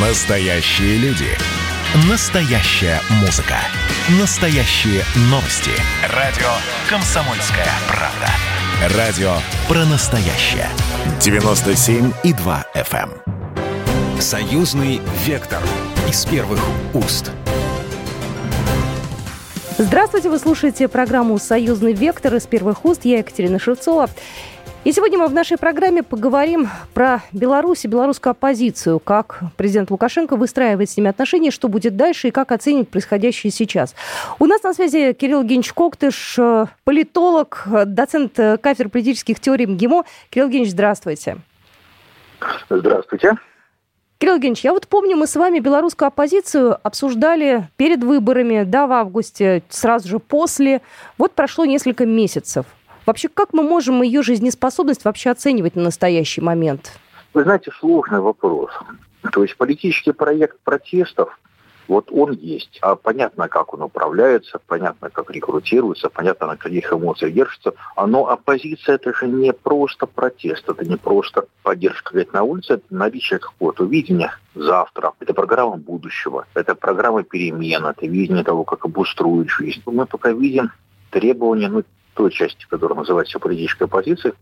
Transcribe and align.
Настоящие 0.00 0.96
люди. 0.98 1.26
Настоящая 2.08 3.00
музыка. 3.20 3.56
Настоящие 4.20 5.02
новости. 5.22 5.72
Радио 6.14 6.46
«Комсомольская 6.88 7.66
правда». 7.88 8.96
Радио 8.96 9.32
про 9.66 9.84
настоящее. 9.86 10.68
97,2 11.18 12.64
FM. 12.76 13.10
эм. 13.10 14.20
Союзный 14.20 15.00
вектор 15.26 15.60
из 16.08 16.24
первых 16.26 16.60
уст. 16.94 17.32
Здравствуйте, 19.78 20.30
вы 20.30 20.38
слушаете 20.38 20.86
программу 20.86 21.36
«Союзный 21.40 21.92
вектор» 21.92 22.36
из 22.36 22.46
первых 22.46 22.84
уст. 22.84 23.04
Я 23.04 23.18
Екатерина 23.18 23.58
Шевцова. 23.58 24.08
И 24.88 24.92
сегодня 24.92 25.18
мы 25.18 25.28
в 25.28 25.34
нашей 25.34 25.58
программе 25.58 26.02
поговорим 26.02 26.66
про 26.94 27.20
Беларусь 27.30 27.84
и 27.84 27.88
белорусскую 27.88 28.30
оппозицию, 28.30 29.00
как 29.00 29.40
президент 29.58 29.90
Лукашенко 29.90 30.34
выстраивает 30.34 30.88
с 30.88 30.96
ними 30.96 31.10
отношения, 31.10 31.50
что 31.50 31.68
будет 31.68 31.94
дальше 31.94 32.28
и 32.28 32.30
как 32.30 32.52
оценит 32.52 32.88
происходящее 32.88 33.50
сейчас. 33.50 33.94
У 34.38 34.46
нас 34.46 34.62
на 34.62 34.72
связи 34.72 35.12
Кирилл 35.12 35.42
Генч 35.42 35.74
Коктыш, 35.74 36.38
э, 36.38 36.68
политолог, 36.84 37.64
э, 37.66 37.84
доцент 37.84 38.38
э, 38.38 38.56
кафедры 38.56 38.88
политических 38.88 39.40
теорий 39.40 39.66
МГИМО. 39.66 40.04
Кирилл 40.30 40.48
Генч, 40.48 40.70
здравствуйте. 40.70 41.36
Здравствуйте. 42.70 43.36
Кирилл 44.16 44.36
Евгеньевич, 44.36 44.64
я 44.64 44.72
вот 44.72 44.88
помню, 44.88 45.18
мы 45.18 45.26
с 45.26 45.36
вами 45.36 45.58
белорусскую 45.58 46.06
оппозицию 46.06 46.78
обсуждали 46.82 47.68
перед 47.76 48.02
выборами, 48.02 48.62
да, 48.62 48.86
в 48.86 48.92
августе, 48.92 49.62
сразу 49.68 50.08
же 50.08 50.18
после. 50.18 50.80
Вот 51.18 51.34
прошло 51.34 51.66
несколько 51.66 52.06
месяцев. 52.06 52.64
Вообще, 53.08 53.30
как 53.30 53.54
мы 53.54 53.62
можем 53.62 54.02
ее 54.02 54.22
жизнеспособность 54.22 55.06
вообще 55.06 55.30
оценивать 55.30 55.76
на 55.76 55.84
настоящий 55.84 56.42
момент? 56.42 57.00
Вы 57.32 57.42
знаете, 57.42 57.70
сложный 57.80 58.20
вопрос. 58.20 58.70
То 59.32 59.42
есть 59.42 59.56
политический 59.56 60.12
проект 60.12 60.60
протестов, 60.60 61.40
вот 61.88 62.12
он 62.12 62.32
есть. 62.32 62.78
А 62.82 62.96
понятно, 62.96 63.48
как 63.48 63.72
он 63.72 63.80
управляется, 63.80 64.60
понятно, 64.66 65.08
как 65.08 65.30
рекрутируется, 65.30 66.10
понятно, 66.10 66.48
на 66.48 66.58
каких 66.58 66.92
эмоциях 66.92 67.32
держится. 67.32 67.72
А 67.96 68.06
Но 68.06 68.28
оппозиция 68.28 68.96
это 68.96 69.14
же 69.14 69.26
не 69.26 69.54
просто 69.54 70.04
протест, 70.04 70.68
это 70.68 70.84
не 70.84 70.96
просто 70.96 71.46
поддержка 71.62 72.10
говорит, 72.10 72.34
на 72.34 72.42
улице, 72.42 72.74
это 72.74 72.84
наличие 72.90 73.38
какого-то 73.38 73.84
видения 73.84 74.34
завтра. 74.54 75.14
Это 75.18 75.32
программа 75.32 75.78
будущего, 75.78 76.44
это 76.52 76.74
программа 76.74 77.22
перемен, 77.22 77.86
это 77.86 78.06
видение 78.06 78.44
того, 78.44 78.64
как 78.64 78.84
обустроить 78.84 79.48
жизнь. 79.48 79.80
Мы 79.86 80.04
пока 80.04 80.30
видим 80.30 80.72
требования, 81.10 81.68
ну, 81.68 81.84
той 82.18 82.32
части, 82.32 82.66
которая 82.68 82.98
называется 82.98 83.38
политической 83.38 83.84
оппозицией, 83.84 84.34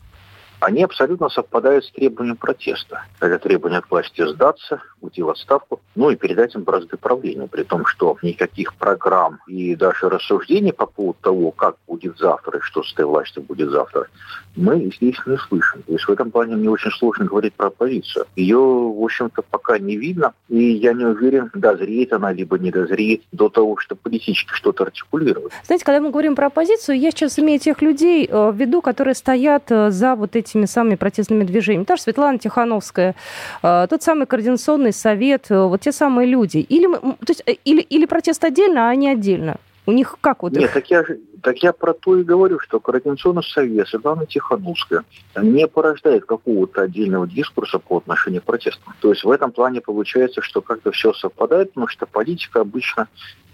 они 0.61 0.83
абсолютно 0.83 1.29
совпадают 1.29 1.85
с 1.85 1.91
требованием 1.91 2.37
протеста. 2.37 3.05
Это 3.21 3.39
требование 3.39 3.81
от 3.81 3.91
власти 3.91 4.27
сдаться, 4.27 4.81
уйти 5.07 5.23
в 5.23 5.31
отставку, 5.31 5.81
ну 5.95 6.11
и 6.11 6.17
передать 6.17 6.55
им 6.55 6.62
бразды 6.62 6.97
правления, 6.97 7.47
при 7.47 7.62
том, 7.62 7.87
что 7.87 8.17
никаких 8.23 8.75
программ 8.75 9.39
и 9.47 9.75
даже 9.75 10.09
рассуждений 10.09 10.73
по 10.73 10.87
поводу 10.87 11.19
того, 11.21 11.51
как 11.51 11.77
будет 11.87 12.19
завтра 12.19 12.59
и 12.59 12.63
что 12.63 12.83
с 12.83 12.93
этой 12.93 13.07
властью 13.07 13.43
будет 13.43 13.71
завтра, 13.71 14.09
мы 14.57 14.91
здесь 14.97 15.17
не 15.27 15.37
слышим. 15.37 15.83
То 15.83 15.93
есть 15.93 16.05
в 16.05 16.11
этом 16.11 16.31
плане 16.31 16.57
мне 16.57 16.71
очень 16.71 16.91
сложно 16.91 17.27
говорить 17.27 17.55
про 17.55 17.67
оппозицию. 17.67 18.27
Ее, 18.37 18.59
в 18.59 19.05
общем-то, 19.05 19.43
пока 19.43 19.79
не 19.79 19.97
видно, 19.97 20.33
и 20.48 20.73
я 20.73 20.93
не 20.93 21.05
уверен, 21.05 21.51
дозреет 21.55 22.13
она, 22.13 22.33
либо 22.33 22.59
не 22.59 22.70
дозреет 22.70 23.23
до 23.33 23.48
того, 23.48 23.77
что 23.79 23.95
политически 23.97 24.53
что-то 24.53 24.85
артикулировать. 24.85 25.53
Знаете, 25.65 25.85
когда 25.85 26.01
мы 26.01 26.11
говорим 26.11 26.35
про 26.35 26.47
оппозицию, 26.47 26.98
я 26.98 27.11
сейчас 27.11 27.39
имею 27.39 27.59
тех 27.59 27.83
людей 27.83 28.27
э, 28.27 28.51
в 28.51 28.57
виду, 28.57 28.81
которые 28.81 29.15
стоят 29.15 29.70
э, 29.70 29.91
за 29.91 30.15
вот 30.15 30.37
этими 30.37 30.67
самыми 30.67 30.95
протестными 30.95 31.45
движениями. 31.45 31.85
Та 31.85 31.97
же 31.97 32.03
Светлана 32.03 32.39
Тихановская, 32.39 33.15
э, 33.63 33.87
тот 33.89 34.03
самый 34.03 34.27
координационный 34.27 34.93
совет, 34.97 35.47
вот 35.50 35.80
те 35.83 35.92
самые 35.92 36.27
люди. 36.27 36.58
Или, 36.58 36.89
то 36.97 37.16
есть, 37.28 37.44
или, 37.64 37.80
или 37.80 38.06
протест 38.06 38.42
отдельно, 38.42 38.89
а 38.89 38.91
они 38.91 39.08
отдельно. 39.08 39.56
У 39.86 39.92
них 39.92 40.16
как 40.20 40.42
вот... 40.42 40.52
Нет, 40.52 40.72
так 40.72 40.91
я, 40.91 41.05
так 41.42 41.62
я 41.62 41.72
про 41.72 41.94
то 41.94 42.19
и 42.19 42.25
говорю, 42.25 42.58
что 42.58 42.80
Координационный 42.80 43.45
совет 43.45 43.86
Светлана 43.86 44.27
Тихановская 44.27 45.05
не 45.40 45.68
порождает 45.68 46.24
какого-то 46.24 46.83
отдельного 46.83 47.29
дискурса 47.29 47.79
по 47.79 47.98
отношению 47.98 48.42
к 48.42 48.45
протестам. 48.46 48.95
То 49.01 49.11
есть 49.11 49.23
в 49.23 49.30
этом 49.30 49.52
плане 49.52 49.80
получается, 49.80 50.42
что 50.42 50.61
как-то 50.61 50.90
все 50.90 51.12
совпадает, 51.12 51.73
потому 51.73 51.86
что 51.86 52.05
политика 52.06 52.62
обычно 52.62 53.06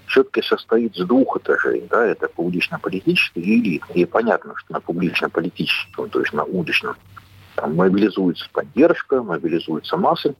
все-таки 0.06 0.40
состоит 0.40 0.96
с 0.96 1.04
двух 1.04 1.36
этажей. 1.36 1.84
Да? 1.90 2.06
Это 2.06 2.28
публично-политический 2.28 3.40
и 3.40 3.60
элит. 3.60 3.82
И 3.94 4.06
понятно, 4.06 4.54
что 4.56 4.72
на 4.72 4.80
публично-политическом, 4.80 6.08
то 6.08 6.20
есть 6.20 6.32
на 6.32 6.44
уличном, 6.44 6.96
там 7.56 7.76
мобилизуется 7.76 8.48
поддержка, 8.52 9.22
мобилизуются 9.22 9.98
массы. 9.98 10.34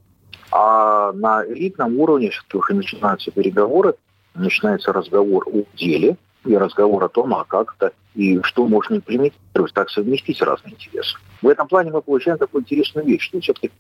А 0.53 1.13
на 1.13 1.45
элитном 1.47 1.99
уровне 1.99 2.31
все-таки 2.31 2.75
начинаются 2.75 3.31
переговоры, 3.31 3.95
начинается 4.35 4.93
разговор 4.93 5.47
о 5.49 5.65
деле 5.75 6.19
и 6.45 6.55
разговор 6.55 7.03
о 7.05 7.09
том, 7.09 7.35
а 7.35 7.45
как 7.45 7.75
это 7.79 7.93
и 8.15 8.39
что 8.43 8.67
можно 8.67 8.97
имплементировать, 8.97 9.73
так 9.73 9.89
совместить 9.89 10.43
разные 10.43 10.75
интересы. 10.75 11.17
В 11.41 11.49
этом 11.49 11.67
плане 11.69 11.91
мы 11.91 12.03
получаем 12.03 12.37
такую 12.37 12.63
интересную 12.63 13.07
вещь, 13.07 13.23
что 13.23 13.41
все-таки 13.41 13.71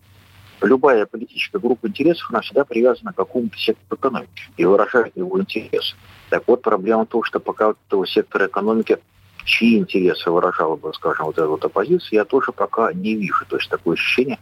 любая 0.62 1.04
политическая 1.04 1.58
группа 1.58 1.88
интересов, 1.88 2.30
она 2.30 2.40
всегда 2.40 2.64
привязана 2.64 3.12
к 3.12 3.16
какому-то 3.16 3.58
сектору 3.58 4.00
экономики 4.00 4.42
и 4.56 4.64
выражает 4.64 5.14
его 5.14 5.38
интересы. 5.38 5.94
Так 6.30 6.44
вот, 6.46 6.62
проблема 6.62 7.04
в 7.04 7.08
том, 7.08 7.22
что 7.24 7.40
пока 7.40 7.74
этого 7.86 8.06
сектора 8.06 8.46
экономики 8.46 8.98
чьи 9.44 9.78
интересы 9.78 10.30
выражала 10.30 10.76
бы, 10.76 10.94
скажем, 10.94 11.26
вот 11.26 11.36
эта 11.36 11.48
вот 11.48 11.64
оппозиция, 11.64 12.18
я 12.18 12.24
тоже 12.24 12.52
пока 12.52 12.92
не 12.92 13.14
вижу. 13.14 13.44
То 13.46 13.56
есть 13.56 13.68
такое 13.68 13.94
ощущение, 13.94 14.38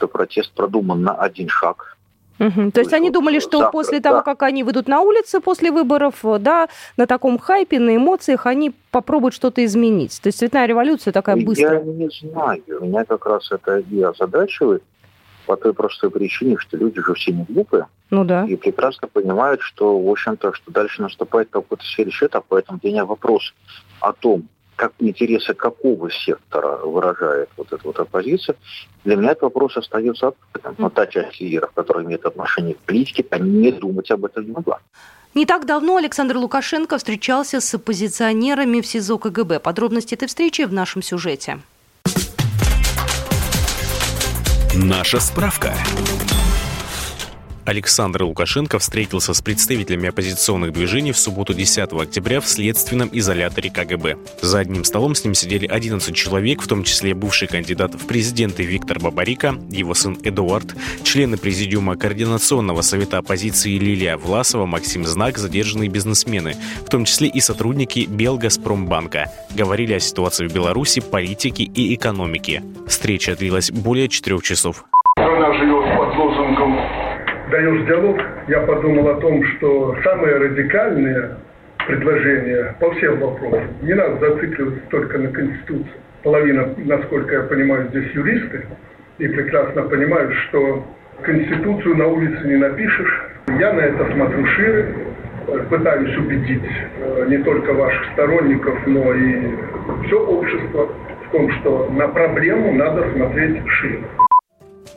что 0.00 0.08
протест 0.08 0.52
продуман 0.52 1.02
на 1.02 1.12
один 1.12 1.48
шаг, 1.48 1.96
Угу. 2.38 2.70
То 2.70 2.80
есть 2.80 2.94
они 2.94 3.10
думали, 3.10 3.38
что 3.38 3.58
завтра, 3.58 3.70
после 3.70 4.00
того, 4.00 4.16
да. 4.16 4.22
как 4.22 4.42
они 4.44 4.62
выйдут 4.62 4.88
на 4.88 5.02
улицы 5.02 5.40
после 5.40 5.70
выборов, 5.70 6.24
да, 6.40 6.70
на 6.96 7.06
таком 7.06 7.38
хайпе, 7.38 7.78
на 7.78 7.96
эмоциях, 7.96 8.46
они 8.46 8.72
попробуют 8.90 9.34
что-то 9.34 9.62
изменить. 9.62 10.18
То 10.22 10.28
есть 10.28 10.38
цветная 10.38 10.64
революция 10.64 11.12
такая 11.12 11.36
быстрая. 11.36 11.84
Я 11.84 11.92
не 11.92 12.08
знаю. 12.08 12.62
Меня 12.80 13.04
как 13.04 13.26
раз 13.26 13.52
это 13.52 13.80
и 13.80 14.00
озадачивает 14.00 14.82
по 15.44 15.54
той 15.58 15.74
простой 15.74 16.10
причине, 16.10 16.56
что 16.56 16.78
люди 16.78 17.02
же 17.02 17.12
все 17.12 17.32
не 17.32 17.44
глупые. 17.44 17.88
Ну 18.08 18.24
да. 18.24 18.46
И 18.46 18.56
прекрасно 18.56 19.06
понимают, 19.06 19.60
что, 19.60 20.00
в 20.00 20.08
общем-то, 20.08 20.54
что 20.54 20.72
дальше 20.72 21.02
наступает 21.02 21.50
какой-то 21.50 21.84
сфере 21.84 22.10
счета, 22.10 22.40
поэтому 22.40 22.78
для 22.78 22.90
меня 22.90 23.04
вопрос 23.04 23.52
о 24.00 24.14
том, 24.14 24.48
как 24.80 24.92
интересы 24.98 25.52
какого 25.52 26.10
сектора 26.10 26.78
выражает 26.78 27.50
вот 27.58 27.70
эта 27.70 27.80
вот 27.84 28.00
оппозиция, 28.00 28.56
для 29.04 29.16
меня 29.16 29.32
этот 29.32 29.42
вопрос 29.42 29.76
остается 29.76 30.28
открытым. 30.28 30.74
Но 30.78 30.88
та 30.88 31.06
часть 31.06 31.38
лидеров, 31.38 31.70
которые 31.74 32.06
имеют 32.06 32.24
отношение 32.24 32.74
к 32.74 32.78
политике, 32.78 33.26
они 33.28 33.50
не 33.50 33.72
думать 33.72 34.10
об 34.10 34.24
этом 34.24 34.46
не 34.46 34.52
могла. 34.52 34.78
Не 35.34 35.44
так 35.44 35.66
давно 35.66 35.96
Александр 35.96 36.38
Лукашенко 36.38 36.96
встречался 36.96 37.60
с 37.60 37.74
оппозиционерами 37.74 38.80
в 38.80 38.86
СИЗО 38.86 39.18
КГБ. 39.18 39.60
Подробности 39.60 40.14
этой 40.14 40.28
встречи 40.28 40.62
в 40.62 40.72
нашем 40.72 41.02
сюжете. 41.02 41.58
Наша 44.74 45.20
справка. 45.20 45.74
Александр 47.70 48.24
Лукашенко 48.24 48.80
встретился 48.80 49.32
с 49.32 49.40
представителями 49.40 50.08
оппозиционных 50.08 50.72
движений 50.72 51.12
в 51.12 51.18
субботу 51.18 51.54
10 51.54 51.92
октября 51.92 52.40
в 52.40 52.48
следственном 52.48 53.08
изоляторе 53.12 53.70
КГБ. 53.70 54.16
За 54.42 54.58
одним 54.58 54.82
столом 54.82 55.14
с 55.14 55.22
ним 55.22 55.34
сидели 55.34 55.66
11 55.66 56.12
человек, 56.12 56.62
в 56.62 56.66
том 56.66 56.82
числе 56.82 57.14
бывший 57.14 57.46
кандидат 57.46 57.94
в 57.94 58.08
президенты 58.08 58.64
Виктор 58.64 58.98
Бабарика, 58.98 59.54
его 59.70 59.94
сын 59.94 60.18
Эдуард, 60.24 60.74
члены 61.04 61.36
президиума 61.36 61.94
Координационного 61.94 62.82
совета 62.82 63.18
оппозиции 63.18 63.78
Лилия 63.78 64.16
Власова, 64.16 64.66
Максим 64.66 65.06
Знак, 65.06 65.38
задержанные 65.38 65.88
бизнесмены, 65.88 66.56
в 66.84 66.90
том 66.90 67.04
числе 67.04 67.28
и 67.28 67.38
сотрудники 67.38 68.00
Белгазпромбанка. 68.00 69.30
Говорили 69.54 69.92
о 69.92 70.00
ситуации 70.00 70.48
в 70.48 70.52
Беларуси, 70.52 71.00
политике 71.00 71.62
и 71.62 71.94
экономике. 71.94 72.64
Встреча 72.88 73.36
длилась 73.36 73.70
более 73.70 74.08
четырех 74.08 74.42
часов. 74.42 74.86
Даешь 77.60 77.86
диалог, 77.86 78.18
я 78.48 78.60
подумал 78.60 79.08
о 79.08 79.20
том, 79.20 79.44
что 79.44 79.96
самые 80.02 80.36
радикальные 80.36 81.36
предложения 81.86 82.74
по 82.80 82.90
всем 82.92 83.18
вопросам, 83.18 83.68
не 83.82 83.94
надо 83.94 84.18
зацикливаться 84.18 84.80
только 84.90 85.18
на 85.18 85.28
Конституции. 85.28 85.92
Половина, 86.22 86.68
насколько 86.78 87.34
я 87.34 87.42
понимаю, 87.42 87.88
здесь 87.90 88.10
юристы, 88.12 88.64
и 89.18 89.28
прекрасно 89.28 89.82
понимают, 89.82 90.32
что 90.48 90.86
Конституцию 91.22 91.96
на 91.96 92.06
улице 92.06 92.46
не 92.46 92.56
напишешь. 92.56 93.22
Я 93.58 93.72
на 93.72 93.80
это 93.80 94.10
смотрю 94.12 94.46
шире, 94.46 94.94
пытаюсь 95.68 96.16
убедить 96.16 96.62
э, 96.98 97.26
не 97.28 97.38
только 97.38 97.74
ваших 97.74 98.12
сторонников, 98.12 98.86
но 98.86 99.12
и 99.12 99.50
все 100.06 100.18
общество 100.18 100.88
в 101.26 101.32
том, 101.32 101.50
что 101.60 101.90
на 101.90 102.08
проблему 102.08 102.72
надо 102.72 103.10
смотреть 103.12 103.66
шире. 103.68 104.00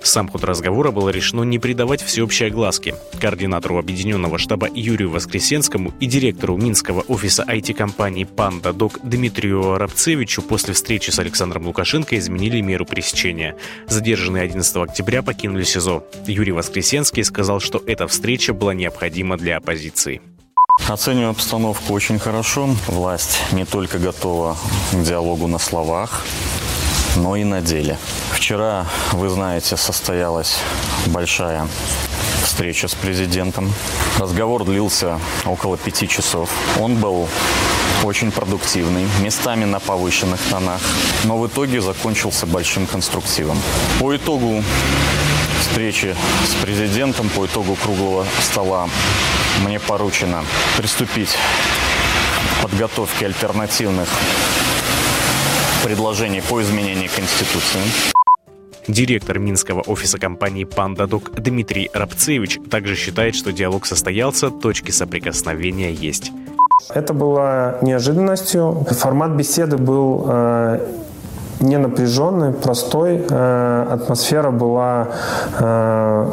Сам 0.01 0.29
ход 0.29 0.43
разговора 0.43 0.91
было 0.91 1.09
решено 1.09 1.43
не 1.43 1.59
придавать 1.59 2.01
всеобщей 2.01 2.45
огласке. 2.45 2.95
Координатору 3.19 3.77
Объединенного 3.77 4.37
штаба 4.37 4.67
Юрию 4.73 5.09
Воскресенскому 5.09 5.93
и 5.99 6.05
директору 6.05 6.57
Минского 6.57 7.01
офиса 7.01 7.45
IT-компании 7.47 8.23
«Панда 8.23 8.73
Док» 8.73 8.99
Дмитрию 9.03 9.77
Рабцевичу 9.77 10.41
после 10.41 10.73
встречи 10.73 11.09
с 11.09 11.19
Александром 11.19 11.67
Лукашенко 11.67 12.17
изменили 12.17 12.61
меру 12.61 12.85
пресечения. 12.85 13.55
Задержанные 13.87 14.43
11 14.43 14.75
октября 14.77 15.21
покинули 15.21 15.63
СИЗО. 15.63 16.03
Юрий 16.27 16.51
Воскресенский 16.51 17.23
сказал, 17.23 17.59
что 17.59 17.81
эта 17.85 18.07
встреча 18.07 18.53
была 18.53 18.73
необходима 18.73 19.37
для 19.37 19.57
оппозиции. 19.57 20.21
Оцениваю 20.87 21.29
обстановку 21.29 21.93
очень 21.93 22.19
хорошо. 22.19 22.67
Власть 22.87 23.39
не 23.51 23.63
только 23.63 23.99
готова 23.99 24.57
к 24.91 25.03
диалогу 25.03 25.47
на 25.47 25.59
словах, 25.59 26.25
но 27.15 27.35
и 27.35 27.43
на 27.43 27.61
деле. 27.61 27.97
Вчера, 28.31 28.85
вы 29.11 29.29
знаете, 29.29 29.77
состоялась 29.77 30.57
большая 31.07 31.67
встреча 32.43 32.87
с 32.87 32.95
президентом. 32.95 33.73
Разговор 34.19 34.63
длился 34.65 35.19
около 35.45 35.77
пяти 35.77 36.07
часов. 36.07 36.49
Он 36.79 36.95
был 36.95 37.27
очень 38.03 38.31
продуктивный, 38.31 39.07
местами 39.21 39.65
на 39.65 39.79
повышенных 39.79 40.39
тонах, 40.49 40.81
но 41.23 41.37
в 41.37 41.47
итоге 41.47 41.81
закончился 41.81 42.45
большим 42.45 42.85
конструктивом. 42.85 43.57
По 43.99 44.15
итогу 44.15 44.63
встречи 45.61 46.15
с 46.45 46.63
президентом, 46.63 47.29
по 47.29 47.45
итогу 47.45 47.75
круглого 47.75 48.25
стола 48.41 48.89
мне 49.63 49.79
поручено 49.79 50.43
приступить 50.77 51.29
к 52.59 52.61
подготовке 52.63 53.25
альтернативных 53.25 54.09
предложений 55.83 56.43
по 56.49 56.61
изменению 56.61 57.09
Конституции. 57.15 57.81
Директор 58.87 59.39
Минского 59.39 59.81
офиса 59.81 60.17
компании 60.17 60.63
«Пандадок» 60.63 61.31
Дмитрий 61.35 61.89
Рабцевич 61.93 62.59
также 62.69 62.95
считает, 62.95 63.35
что 63.35 63.51
диалог 63.51 63.85
состоялся, 63.85 64.49
точки 64.49 64.91
соприкосновения 64.91 65.91
есть. 65.91 66.31
Это 66.93 67.13
было 67.13 67.77
неожиданностью. 67.81 68.85
Формат 68.91 69.31
беседы 69.31 69.77
был 69.77 70.25
э, 70.27 70.79
не 71.59 71.77
напряженный, 71.77 72.53
простой. 72.53 73.25
Э, 73.29 73.87
атмосфера 73.91 74.51
была 74.51 75.07
э, 75.59 76.31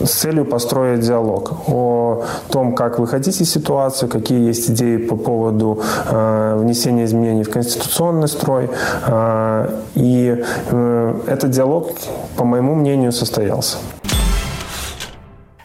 с 0.00 0.10
целью 0.10 0.44
построить 0.44 1.00
диалог 1.00 1.68
о 1.68 2.24
том, 2.50 2.74
как 2.74 2.98
вы 2.98 3.06
хотите 3.06 3.44
ситуацию, 3.44 4.08
какие 4.08 4.48
есть 4.48 4.70
идеи 4.70 4.96
по 4.96 5.16
поводу 5.16 5.82
э, 6.06 6.56
внесения 6.58 7.04
изменений 7.04 7.44
в 7.44 7.50
конституционный 7.50 8.28
строй. 8.28 8.70
Э, 9.06 9.82
и 9.94 10.42
э, 10.70 11.20
этот 11.26 11.50
диалог, 11.50 11.92
по 12.36 12.44
моему 12.44 12.74
мнению, 12.74 13.12
состоялся. 13.12 13.78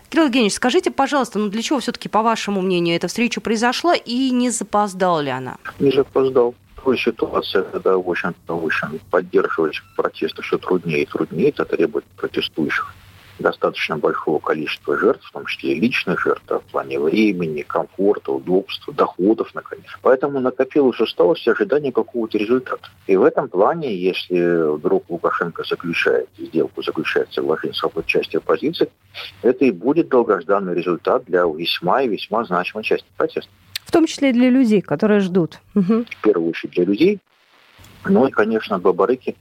Кирилл 0.10 0.26
Евгеньевич, 0.26 0.54
скажите, 0.54 0.92
пожалуйста, 0.92 1.40
ну 1.40 1.50
для 1.50 1.62
чего 1.62 1.80
все-таки, 1.80 2.08
по 2.08 2.22
вашему 2.22 2.62
мнению, 2.62 2.96
эта 2.96 3.08
встреча 3.08 3.42
произошла 3.42 3.96
и 3.96 4.32
не 4.32 4.50
запоздала 4.50 5.20
ли 5.20 5.30
она? 5.30 5.58
Не 5.80 5.92
запоздал 5.92 6.56
такой 6.76 6.98
ситуации, 6.98 7.64
когда, 7.72 7.98
в 7.98 8.10
общем-то, 8.10 8.58
в 8.58 8.66
общем, 8.66 9.00
поддерживать 9.10 9.82
протесты 9.98 10.42
все 10.42 10.58
труднее 10.58 11.04
и 11.04 11.06
труднее, 11.06 11.50
это 11.50 11.66
требует 11.66 12.06
протестующих 12.16 12.94
достаточно 13.40 13.98
большого 13.98 14.40
количества 14.40 14.98
жертв, 14.98 15.26
в 15.28 15.32
том 15.32 15.46
числе 15.46 15.74
и 15.74 15.80
личных 15.80 16.22
жертв, 16.22 16.44
в 16.48 16.72
плане 16.72 17.00
времени, 17.00 17.62
комфорта, 17.62 18.32
удобства, 18.32 18.94
доходов, 18.94 19.54
наконец. 19.54 19.86
Поэтому 20.02 20.40
накопилось 20.40 21.00
усталость 21.00 21.46
и 21.48 21.52
ожидание 21.52 21.92
какого-то 21.92 22.38
результата. 22.38 22.90
И 23.08 23.16
в 23.16 23.24
этом 23.24 23.50
плане, 23.50 23.96
если 23.96 24.76
вдруг 24.76 25.10
Лукашенко 25.10 25.64
заключает 25.64 26.30
сделку, 26.38 26.82
заключает 26.82 27.34
соглашение 27.34 27.76
с 27.76 27.82
какой 27.82 28.04
части 28.06 28.38
оппозиции, 28.38 28.90
это 29.42 29.66
и 29.66 29.72
будет 29.72 30.10
долгожданный 30.10 30.74
результат 30.74 31.26
для 31.26 31.44
весьма 31.44 32.04
и 32.04 32.08
весьма 32.08 32.46
значимой 32.46 32.84
части 32.84 33.08
протеста. 33.18 33.50
В 33.86 33.92
том 33.92 34.08
числе 34.08 34.32
и 34.32 34.34
для 34.34 34.50
людей, 34.50 34.82
которые 34.82 35.20
ждут. 35.20 35.60
Угу. 35.76 36.06
В 36.10 36.22
первую 36.22 36.50
очередь 36.50 36.74
для 36.74 36.86
людей. 36.86 37.20
Ну 38.04 38.28
и, 38.28 38.32
конечно, 38.32 38.78
Бабарыки 38.78 39.36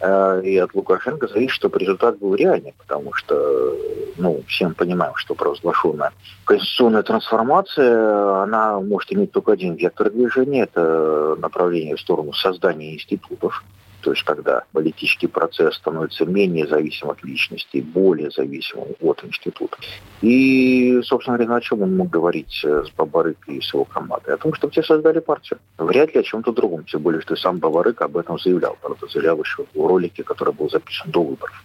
и 0.00 0.56
от 0.58 0.74
Лукашенко 0.74 1.26
зависит, 1.26 1.54
чтобы 1.54 1.78
результат 1.78 2.18
был 2.18 2.34
реальный, 2.34 2.74
потому 2.78 3.12
что, 3.14 3.76
ну, 4.16 4.42
всем 4.46 4.74
понимаем, 4.74 5.14
что 5.16 5.34
провозглашенная 5.34 6.12
конституционная 6.44 7.02
трансформация, 7.02 8.42
она 8.42 8.80
может 8.80 9.12
иметь 9.12 9.32
только 9.32 9.52
один 9.52 9.74
вектор 9.74 10.10
движения, 10.10 10.62
это 10.62 11.36
направление 11.38 11.96
в 11.96 12.00
сторону 12.00 12.32
создания 12.32 12.94
институтов, 12.94 13.64
то 14.00 14.12
есть 14.12 14.22
когда 14.22 14.64
политический 14.72 15.26
процесс 15.26 15.74
становится 15.74 16.24
менее 16.24 16.66
зависим 16.66 17.10
от 17.10 17.22
личности, 17.24 17.80
более 17.80 18.30
зависимым 18.30 18.88
от 19.00 19.24
института. 19.24 19.76
И, 20.20 21.00
собственно 21.04 21.36
говоря, 21.36 21.56
о 21.56 21.60
чем 21.60 21.82
он 21.82 21.96
мог 21.96 22.10
говорить 22.10 22.64
с 22.64 22.90
Бабарыкой 22.96 23.56
и 23.56 23.60
с 23.60 23.72
его 23.72 23.84
командой? 23.84 24.34
О 24.34 24.36
том, 24.36 24.54
что 24.54 24.68
все 24.70 24.82
создали 24.82 25.20
партию. 25.20 25.58
Вряд 25.78 26.14
ли 26.14 26.20
о 26.20 26.22
чем-то 26.22 26.52
другом, 26.52 26.84
тем 26.84 27.02
более, 27.02 27.20
что 27.20 27.36
сам 27.36 27.58
Бабарык 27.58 28.00
об 28.02 28.16
этом 28.16 28.38
заявлял. 28.38 28.76
Правда, 28.80 29.06
заявлял 29.08 29.38
еще 29.40 29.64
в 29.74 29.86
ролике, 29.86 30.22
который 30.22 30.54
был 30.54 30.70
записан 30.70 31.10
до 31.10 31.22
выборов. 31.22 31.64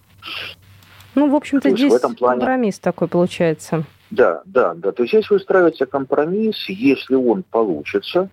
Ну, 1.16 1.30
в 1.30 1.36
общем-то, 1.36 1.70
здесь 1.70 1.92
в 1.92 1.96
этом 1.96 2.16
плане... 2.16 2.40
компромисс 2.40 2.80
такой 2.80 3.08
получается. 3.08 3.84
Да, 4.10 4.42
да, 4.46 4.74
да. 4.74 4.92
То 4.92 5.04
есть 5.04 5.14
здесь 5.14 5.30
выстраивается 5.30 5.86
компромисс, 5.86 6.70
если 6.70 7.16
он 7.16 7.44
получится, 7.44 8.30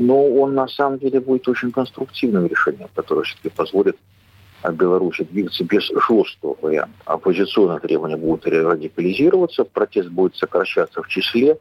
но 0.00 0.26
он 0.26 0.54
на 0.54 0.66
самом 0.66 0.98
деле 0.98 1.20
будет 1.20 1.46
очень 1.46 1.70
конструктивным 1.70 2.46
решением, 2.46 2.88
которое 2.94 3.22
все-таки 3.24 3.50
позволит 3.50 3.96
Беларуси 4.72 5.24
двигаться 5.24 5.62
без 5.62 5.84
жесткого 6.08 6.56
варианта. 6.60 6.94
Оппозиционные 7.04 7.80
требования 7.80 8.16
будут 8.16 8.46
радикализироваться, 8.46 9.64
протест 9.64 10.08
будет 10.08 10.36
сокращаться 10.36 11.02
в 11.02 11.08
числе, 11.08 11.58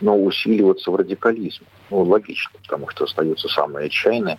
но 0.00 0.20
усиливаться 0.20 0.90
в 0.90 0.96
радикализме. 0.96 1.66
Ну, 1.90 2.02
логично, 2.02 2.50
потому 2.60 2.88
что 2.88 3.04
остаются 3.04 3.48
самые 3.48 3.86
отчаянные, 3.86 4.38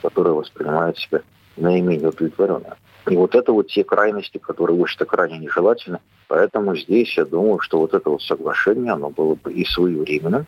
которые 0.00 0.34
воспринимают 0.34 0.96
себя 0.96 1.22
наименее 1.56 2.08
удовлетворенно. 2.08 2.76
И 3.10 3.16
вот 3.16 3.34
это 3.34 3.52
вот 3.52 3.68
те 3.68 3.82
крайности, 3.82 4.38
которые, 4.38 4.78
в 4.78 4.82
общем-то, 4.82 5.04
крайне 5.04 5.38
нежелательны. 5.38 5.98
Поэтому 6.28 6.76
здесь 6.76 7.16
я 7.16 7.24
думаю, 7.24 7.58
что 7.58 7.80
вот 7.80 7.92
это 7.92 8.08
вот 8.08 8.22
соглашение, 8.22 8.92
оно 8.92 9.10
было 9.10 9.34
бы 9.34 9.52
и 9.52 9.64
своевременным, 9.64 10.46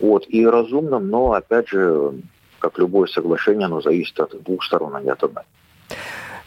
вот, 0.00 0.24
и 0.28 0.46
разумным, 0.46 1.08
но, 1.08 1.32
опять 1.32 1.68
же, 1.68 2.12
как 2.58 2.78
любое 2.78 3.06
соглашение, 3.06 3.66
оно 3.66 3.80
зависит 3.80 4.18
от 4.20 4.42
двух 4.42 4.64
сторон, 4.64 4.96
а 4.96 5.00
не 5.00 5.10
от 5.10 5.22
одной. 5.22 5.44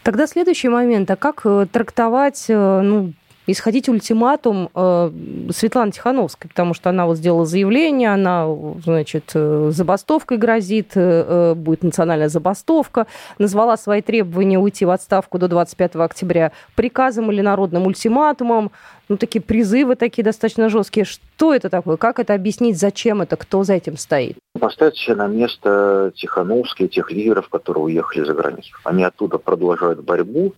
Тогда 0.02 0.26
следующий 0.26 0.68
момент. 0.68 1.10
А 1.10 1.16
как 1.16 1.42
э, 1.44 1.66
трактовать 1.70 2.46
э, 2.48 2.80
ну, 2.80 3.12
исходить 3.46 3.88
ультиматум 3.88 4.70
э, 4.74 5.10
Светланы 5.50 5.92
Тихановской, 5.92 6.48
потому 6.48 6.74
что 6.74 6.90
она 6.90 7.06
вот 7.06 7.16
сделала 7.16 7.44
заявление, 7.44 8.12
она, 8.12 8.46
значит, 8.84 9.32
э, 9.34 9.70
забастовкой 9.72 10.38
грозит, 10.38 10.92
э, 10.94 11.54
будет 11.54 11.82
национальная 11.82 12.28
забастовка, 12.28 13.06
назвала 13.38 13.76
свои 13.76 14.02
требования 14.02 14.58
уйти 14.58 14.84
в 14.84 14.90
отставку 14.90 15.38
до 15.38 15.48
25 15.48 15.96
октября 15.96 16.52
приказом 16.74 17.32
или 17.32 17.40
народным 17.40 17.86
ультиматумом, 17.86 18.70
ну, 19.08 19.18
такие 19.18 19.42
призывы 19.42 19.96
такие 19.96 20.24
достаточно 20.24 20.68
жесткие. 20.70 21.04
Что 21.04 21.54
это 21.54 21.68
такое? 21.68 21.96
Как 21.98 22.18
это 22.18 22.32
объяснить? 22.34 22.78
Зачем 22.78 23.20
это? 23.20 23.36
Кто 23.36 23.62
за 23.62 23.74
этим 23.74 23.98
стоит? 23.98 24.38
Поставить 24.58 24.96
себя 24.96 25.16
на 25.16 25.26
место 25.26 26.12
Тихановской, 26.14 26.88
тех 26.88 27.10
лидеров, 27.10 27.48
которые 27.48 27.84
уехали 27.84 28.24
за 28.24 28.32
границу. 28.32 28.74
Они 28.84 29.04
оттуда 29.04 29.36
продолжают 29.36 30.00
борьбу, 30.00 30.54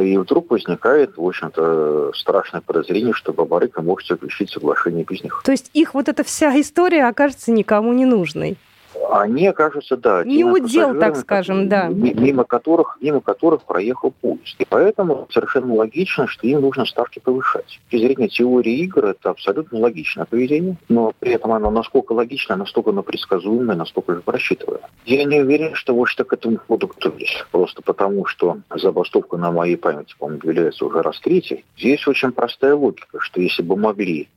и 0.00 0.16
вдруг 0.16 0.50
возникает, 0.50 1.16
в 1.16 1.24
общем-то, 1.24 2.12
страшное 2.14 2.60
подозрение, 2.60 3.12
что 3.12 3.32
Бабарыка 3.32 3.82
может 3.82 4.08
заключить 4.08 4.50
соглашение 4.50 5.04
без 5.04 5.22
них. 5.22 5.42
То 5.44 5.52
есть 5.52 5.70
их 5.74 5.94
вот 5.94 6.08
эта 6.08 6.24
вся 6.24 6.58
история 6.60 7.06
окажется 7.06 7.50
никому 7.52 7.92
не 7.92 8.04
нужной? 8.04 8.56
Они 9.10 9.46
окажутся, 9.46 9.96
да, 9.96 10.24
не 10.24 10.44
удел, 10.44 10.98
так 10.98 11.16
скажем, 11.16 11.68
да. 11.68 11.88
Мимо 11.88 12.44
которых, 12.44 12.98
мимо 13.00 13.20
которых 13.20 13.62
проехал 13.62 14.10
поезд. 14.10 14.56
И 14.58 14.66
поэтому 14.68 15.26
совершенно 15.30 15.74
логично, 15.74 16.26
что 16.26 16.46
им 16.46 16.60
нужно 16.60 16.84
ставки 16.84 17.18
повышать. 17.18 17.64
С 17.68 17.90
точки 17.90 18.04
зрения 18.04 18.28
теории 18.28 18.78
игр 18.80 19.06
это 19.06 19.30
абсолютно 19.30 19.78
логичное 19.78 20.26
поведение, 20.26 20.76
но 20.88 21.12
при 21.18 21.32
этом 21.32 21.52
оно 21.52 21.70
насколько 21.70 22.12
логичное, 22.12 22.56
настолько 22.56 22.90
оно 22.90 23.02
предсказуемое, 23.02 23.76
настолько 23.76 24.14
же 24.14 24.20
просчитываемое. 24.20 24.88
Я 25.06 25.24
не 25.24 25.40
уверен, 25.40 25.74
что 25.74 25.94
вот 25.94 26.06
что 26.06 26.24
к 26.24 26.32
этому 26.32 26.58
ходу 26.68 26.88
готовились. 26.88 27.44
Просто 27.50 27.82
потому, 27.82 28.26
что 28.26 28.58
забастовка 28.74 29.36
на 29.36 29.50
моей 29.52 29.76
памяти, 29.76 30.14
по-моему, 30.18 30.42
является 30.44 30.84
уже 30.84 31.02
раз. 31.02 31.20
Здесь 31.76 32.06
очень 32.06 32.32
простая 32.32 32.74
логика, 32.74 33.18
что 33.20 33.40
если 33.40 33.62
бы 33.62 33.76
могли 33.76 34.28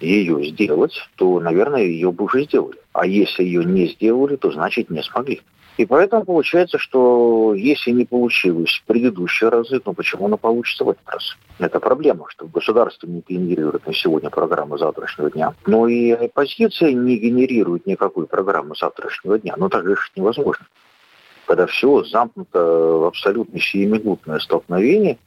ее 0.00 0.44
сделать, 0.46 0.98
то, 1.16 1.40
наверное, 1.40 1.82
ее 1.82 2.12
бы 2.12 2.24
уже 2.24 2.44
сделали. 2.44 2.78
А 2.92 3.06
если 3.06 3.42
ее 3.42 3.64
не 3.64 3.88
сделали, 3.88 4.36
то 4.36 4.50
значит 4.50 4.90
не 4.90 5.02
смогли. 5.02 5.42
И 5.76 5.84
поэтому 5.84 6.24
получается, 6.24 6.78
что 6.78 7.52
если 7.54 7.90
не 7.90 8.06
получилось 8.06 8.70
в 8.70 8.84
предыдущие 8.86 9.50
разы, 9.50 9.78
то 9.78 9.92
почему 9.92 10.26
оно 10.26 10.38
получится 10.38 10.84
в 10.84 10.90
этот 10.90 11.06
раз? 11.06 11.36
Это 11.58 11.80
проблема, 11.80 12.24
что 12.28 12.46
государство 12.46 13.06
не 13.06 13.22
генерирует 13.28 13.86
на 13.86 13.92
сегодня 13.92 14.30
программу 14.30 14.78
завтрашнего 14.78 15.30
дня, 15.30 15.54
но 15.66 15.86
и 15.86 16.12
оппозиция 16.12 16.92
не 16.92 17.18
генерирует 17.18 17.86
никакой 17.86 18.26
программы 18.26 18.74
завтрашнего 18.74 19.38
дня. 19.38 19.54
Но 19.58 19.68
так 19.68 19.86
же 19.86 19.96
невозможно. 20.16 20.66
Когда 21.44 21.66
все 21.66 22.02
замкнуто 22.04 22.58
в 22.58 23.04
абсолютно 23.04 23.60
сиюминутное 23.60 24.38
столкновение, 24.38 25.18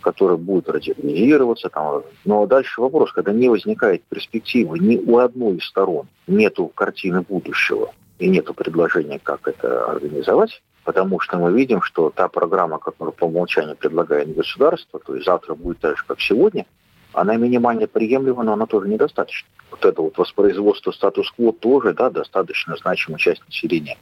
который 0.00 0.36
будет 0.36 0.68
радикализироваться. 0.68 1.68
Там. 1.68 2.02
Но 2.24 2.46
дальше 2.46 2.80
вопрос, 2.80 3.12
когда 3.12 3.32
не 3.32 3.48
возникает 3.48 4.02
перспективы 4.04 4.78
ни 4.78 4.96
у 4.96 5.18
одной 5.18 5.56
из 5.56 5.64
сторон, 5.64 6.08
нету 6.26 6.66
картины 6.68 7.22
будущего 7.22 7.92
и 8.18 8.28
нету 8.28 8.54
предложения, 8.54 9.18
как 9.22 9.48
это 9.48 9.84
организовать, 9.84 10.62
потому 10.84 11.20
что 11.20 11.38
мы 11.38 11.52
видим, 11.52 11.82
что 11.82 12.10
та 12.10 12.28
программа, 12.28 12.78
которую 12.78 13.12
по 13.12 13.24
умолчанию 13.24 13.76
предлагает 13.76 14.34
государство, 14.34 15.00
то 15.00 15.14
есть 15.14 15.26
завтра 15.26 15.54
будет 15.54 15.78
так 15.78 15.96
же, 15.96 16.04
как 16.06 16.20
сегодня, 16.20 16.66
она 17.12 17.36
минимально 17.36 17.86
приемлема, 17.86 18.42
но 18.42 18.52
она 18.52 18.66
тоже 18.66 18.88
недостаточна. 18.88 19.48
Вот 19.70 19.84
это 19.84 20.02
вот 20.02 20.18
воспроизводство 20.18 20.92
статус-кво 20.92 21.52
тоже 21.52 21.92
да, 21.92 22.10
достаточно 22.10 22.76
значимая 22.76 23.18
часть 23.18 23.44
населения 23.46 23.96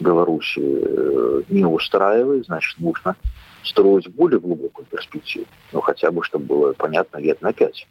Беларуси 0.00 0.60
э, 0.60 1.42
не 1.48 1.64
устраивает, 1.64 2.46
значит, 2.46 2.78
нужно 2.78 3.16
строить 3.62 4.08
более 4.08 4.40
глубокую 4.40 4.86
перспективу, 4.86 5.46
ну 5.72 5.80
хотя 5.80 6.10
бы, 6.10 6.22
чтобы 6.22 6.44
было 6.44 6.72
понятно 6.72 7.18
лет 7.18 7.40
на 7.42 7.52
пять. 7.52 7.86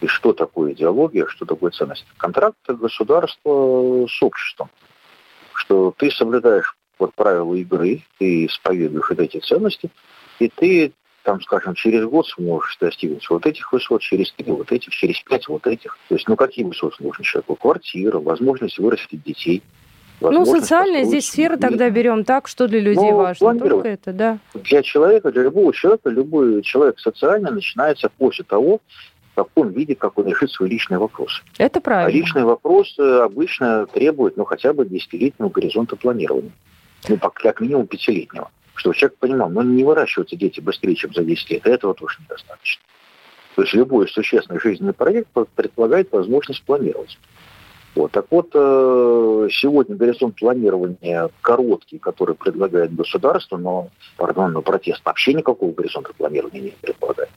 И 0.00 0.06
что 0.08 0.32
такое 0.32 0.72
идеология, 0.72 1.26
что 1.28 1.46
такое 1.46 1.70
ценность. 1.70 2.04
Контракт 2.16 2.56
государства 2.66 4.06
с 4.08 4.22
обществом. 4.22 4.68
Что 5.54 5.94
ты 5.96 6.10
соблюдаешь 6.10 6.76
вот 6.98 7.14
правила 7.14 7.54
игры, 7.54 8.02
ты 8.18 8.46
исповедуешь 8.46 9.08
вот 9.08 9.20
эти 9.20 9.38
ценности, 9.38 9.90
и 10.40 10.48
ты 10.48 10.92
там, 11.22 11.40
скажем, 11.40 11.74
через 11.74 12.04
год 12.04 12.26
сможешь 12.26 12.76
достигнуть 12.78 13.28
вот 13.30 13.46
этих 13.46 13.72
высот, 13.72 14.02
через 14.02 14.32
три 14.32 14.50
вот 14.50 14.72
этих, 14.72 14.92
через 14.92 15.20
пять 15.20 15.46
вот 15.48 15.66
этих. 15.66 15.96
То 16.08 16.16
есть, 16.16 16.28
ну, 16.28 16.36
какие 16.36 16.64
высоты 16.64 16.96
нужны 17.00 17.24
человеку? 17.24 17.54
Квартира, 17.54 18.18
возможность 18.18 18.78
вырастить 18.78 19.22
детей. 19.22 19.62
Ну, 20.30 20.44
социальная 20.46 21.04
здесь 21.04 21.28
сфера 21.28 21.56
тогда 21.56 21.90
берем 21.90 22.24
так, 22.24 22.48
что 22.48 22.68
для 22.68 22.80
людей 22.80 23.10
ну, 23.10 23.16
важно. 23.16 23.58
Только 23.58 23.88
это, 23.88 24.12
да. 24.12 24.38
Для 24.54 24.82
человека, 24.82 25.32
для 25.32 25.42
любого 25.42 25.72
человека, 25.72 26.10
любой 26.10 26.62
человек 26.62 26.98
социально 26.98 27.50
начинается 27.50 28.10
после 28.16 28.44
того, 28.44 28.80
как 29.34 29.48
он 29.54 29.70
видит, 29.70 29.98
как 29.98 30.18
он 30.18 30.26
решит 30.26 30.50
свои 30.50 30.68
личные 30.70 30.98
вопросы. 30.98 31.42
Это 31.58 31.80
правильно. 31.80 32.08
А 32.08 32.12
личные 32.12 32.44
вопросы 32.44 33.00
обычно 33.00 33.86
требуют, 33.86 34.36
ну, 34.36 34.44
хотя 34.44 34.72
бы 34.72 34.84
десятилетнего 34.84 35.48
горизонта 35.48 35.96
планирования. 35.96 36.52
Ну, 37.08 37.18
как 37.18 37.60
минимум 37.60 37.86
пятилетнего 37.86 38.50
чтобы 38.82 38.94
человек 38.96 39.18
понимал, 39.18 39.48
ну 39.48 39.62
не 39.62 39.84
выращиваются 39.84 40.36
дети 40.36 40.60
быстрее, 40.60 40.96
чем 40.96 41.12
за 41.14 41.22
10 41.22 41.50
лет, 41.50 41.66
этого 41.66 41.94
тоже 41.94 42.18
недостаточно. 42.20 42.82
То 43.54 43.62
есть 43.62 43.74
любой 43.74 44.08
существенный 44.08 44.60
жизненный 44.60 44.92
проект 44.92 45.28
предполагает 45.54 46.10
возможность 46.10 46.62
планировать. 46.64 47.18
Вот. 47.94 48.10
Так 48.12 48.26
вот, 48.30 48.50
э, 48.54 49.48
сегодня 49.50 49.96
горизонт 49.96 50.36
планирования 50.36 51.28
короткий, 51.42 51.98
который 51.98 52.34
предлагает 52.34 52.94
государство, 52.94 53.58
но, 53.58 53.88
пардон, 54.16 54.52
но 54.52 54.62
протест 54.62 55.02
вообще 55.04 55.34
никакого 55.34 55.72
горизонта 55.72 56.14
планирования 56.14 56.62
не 56.62 56.74
предполагает. 56.80 57.30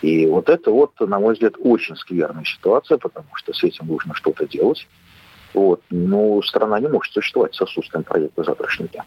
И 0.00 0.26
вот 0.26 0.48
это 0.48 0.70
вот, 0.70 0.98
на 1.00 1.18
мой 1.18 1.34
взгляд, 1.34 1.54
очень 1.58 1.96
скверная 1.96 2.44
ситуация, 2.44 2.96
потому 2.96 3.28
что 3.34 3.52
с 3.52 3.62
этим 3.64 3.86
нужно 3.86 4.14
что-то 4.14 4.46
делать. 4.46 4.86
Вот. 5.52 5.82
Но 5.90 6.40
страна 6.42 6.80
не 6.80 6.88
может 6.88 7.12
существовать 7.12 7.54
с 7.54 7.60
отсутствием 7.60 8.04
проекта 8.04 8.44
завтрашнего 8.44 8.88
дня. 8.88 9.04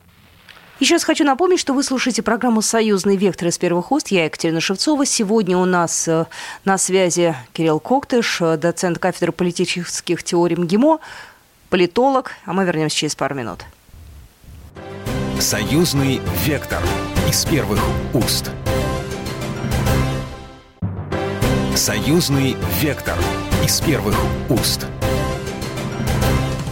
Еще 0.79 0.95
раз 0.95 1.03
хочу 1.03 1.25
напомнить, 1.25 1.59
что 1.59 1.73
вы 1.73 1.83
слушаете 1.83 2.21
программу 2.21 2.61
«Союзный 2.61 3.17
вектор» 3.17 3.49
из 3.49 3.57
первых 3.57 3.91
уст. 3.91 4.07
Я 4.07 4.25
Екатерина 4.25 4.61
Шевцова. 4.61 5.05
Сегодня 5.05 5.57
у 5.57 5.65
нас 5.65 6.07
э, 6.07 6.25
на 6.63 6.77
связи 6.77 7.35
Кирилл 7.51 7.81
Коктыш, 7.81 8.39
э, 8.39 8.55
доцент 8.55 8.97
кафедры 8.97 9.33
политических 9.33 10.23
теорий 10.23 10.55
МГИМО, 10.55 10.99
политолог. 11.69 12.31
А 12.45 12.53
мы 12.53 12.63
вернемся 12.63 12.95
через 12.95 13.13
пару 13.13 13.35
минут. 13.35 13.65
«Союзный 15.41 16.21
вектор» 16.45 16.81
из 17.27 17.43
первых 17.43 17.81
уст. 18.13 18.49
«Союзный 21.75 22.55
вектор» 22.81 23.17
из 23.65 23.81
первых 23.81 24.15
уст. 24.49 24.87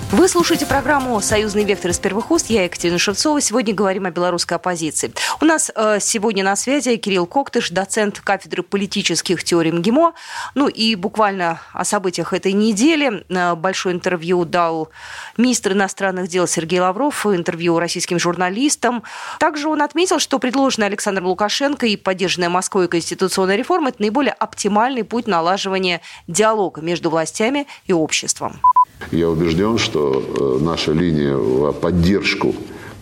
Вы 0.10 0.30
слушаете 0.30 0.66
программу 0.66 1.20
«Союзный 1.20 1.66
вектор» 1.66 1.92
из 1.92 2.00
первых 2.00 2.32
уст. 2.32 2.50
Я 2.50 2.64
Екатерина 2.64 2.98
Шевцова. 2.98 3.42
Сегодня 3.42 3.74
говорим 3.74 4.06
о 4.06 4.10
белорусской 4.10 4.56
оппозиции. 4.56 5.12
У 5.42 5.46
нас 5.46 5.70
э, 5.76 5.98
сегодня 6.00 6.46
на 6.46 6.56
связи 6.56 6.96
Кирилл 6.96 7.26
Коктыш, 7.26 7.72
доцент 7.72 8.22
кафедры 8.22 8.64
политических 8.64 9.44
теорий 9.44 9.74
МГИМО. 9.74 10.14
Ну 10.56 10.70
и 10.70 10.96
буквально 10.96 11.60
о 11.74 11.84
событиях 11.84 12.32
этой 12.32 12.54
недели. 12.54 13.26
Э, 13.28 13.56
большое 13.56 13.96
интервью 13.96 14.46
дал 14.46 14.92
министр 15.36 15.74
иностранных 15.74 16.30
дел 16.30 16.48
Сергей 16.48 16.80
Лавров, 16.80 17.26
интервью 17.26 17.78
российским 17.78 18.18
журналистам. 18.18 19.04
Также 19.40 19.68
он 19.68 19.82
отметил, 19.82 20.20
что 20.20 20.40
предложенная 20.40 20.88
Александром 20.88 21.28
Лукашенко 21.28 21.86
и 21.86 21.98
поддержанная 21.98 22.50
Москвой 22.50 22.88
конституционная 22.88 23.58
реформа– 23.58 23.90
это 23.90 24.02
наиболее 24.02 24.32
оптимальный 24.32 25.04
путь 25.04 25.28
налаживания 25.28 26.00
диалога 26.28 26.80
между 26.80 27.10
властями 27.10 27.68
и 27.88 27.92
обществом. 27.92 28.62
Я 29.12 29.30
убежден, 29.30 29.78
что 29.78 30.60
э, 30.60 30.64
наша 30.64 30.92
линия 30.92 31.36
в 31.36 31.72
поддержку 31.74 32.54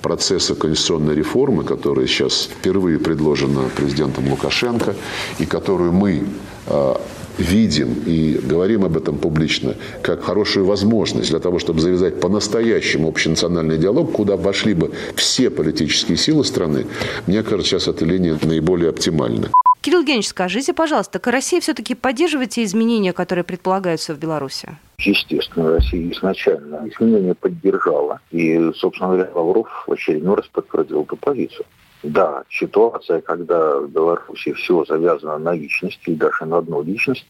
процесса 0.01 0.53
конституционной 0.53 1.15
реформы, 1.15 1.63
которая 1.63 2.05
сейчас 2.05 2.49
впервые 2.51 2.99
предложена 2.99 3.61
президентом 3.75 4.29
Лукашенко 4.29 4.95
и 5.39 5.45
которую 5.47 5.93
мы 5.93 6.23
э, 6.67 6.95
видим 7.39 8.03
и 8.05 8.39
говорим 8.41 8.85
об 8.85 8.97
этом 8.97 9.17
публично, 9.17 9.75
как 10.03 10.23
хорошую 10.23 10.67
возможность 10.67 11.31
для 11.31 11.39
того, 11.39 11.57
чтобы 11.57 11.81
завязать 11.81 12.19
по-настоящему 12.19 13.09
общенациональный 13.09 13.79
диалог, 13.79 14.11
куда 14.11 14.37
вошли 14.37 14.75
бы 14.75 14.91
все 15.15 15.49
политические 15.49 16.17
силы 16.17 16.45
страны, 16.45 16.85
мне 17.25 17.41
кажется, 17.41 17.71
сейчас 17.71 17.87
эта 17.87 18.05
линия 18.05 18.37
наиболее 18.43 18.89
оптимальна. 18.89 19.49
Кирилл 19.85 19.99
Евгеньевич, 19.99 20.29
скажите, 20.29 20.73
пожалуйста, 20.73 21.19
так 21.19 21.31
Россия 21.31 21.61
все-таки 21.61 21.93
поддерживает 21.93 22.49
те 22.49 22.63
изменения, 22.63 23.13
которые 23.13 23.43
предполагаются 23.43 24.15
в 24.15 24.17
Беларуси? 24.17 24.75
Естественно, 24.97 25.73
Россия 25.73 26.11
изначально 26.11 26.89
изменения 26.89 27.35
поддержала. 27.35 28.19
И, 28.31 28.71
собственно 28.73 29.11
говоря, 29.11 29.29
Лавров 29.35 29.83
в 29.85 29.91
очередной 29.91 30.37
раз 30.37 30.47
подтвердил 30.47 31.03
эту 31.03 31.15
позицию. 31.17 31.67
Да, 32.01 32.45
ситуация, 32.49 33.21
когда 33.21 33.77
в 33.77 33.87
Беларуси 33.91 34.53
все 34.53 34.83
завязано 34.85 35.37
на 35.37 35.53
личности, 35.53 36.09
и 36.09 36.15
даже 36.15 36.45
на 36.45 36.57
одну 36.57 36.81
личность, 36.81 37.27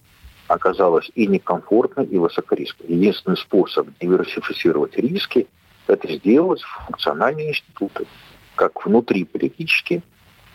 оказалась 0.47 1.12
и 1.13 1.27
некомфортной, 1.27 2.05
и 2.05 2.17
высокорисковой. 2.17 2.89
Единственный 2.95 3.35
способ 3.35 3.89
диверсифицировать 4.00 4.95
риски– 4.95 5.47
это 5.88 6.09
сделать 6.09 6.62
функциональные 6.62 7.50
институты, 7.50 8.07
как 8.55 8.85
внутри 8.85 9.25
политические, 9.25 10.03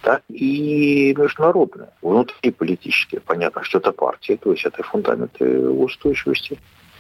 так 0.03 0.23
и 0.29 1.15
международные, 1.17 1.91
внутриполитические. 2.03 3.21
Понятно, 3.21 3.63
что 3.63 3.79
это 3.79 3.93
партия, 3.93 4.37
то 4.37 4.53
есть 4.53 4.65
это 4.65 4.83
фундаменты 4.83 5.69
устойчивости. 5.69 6.59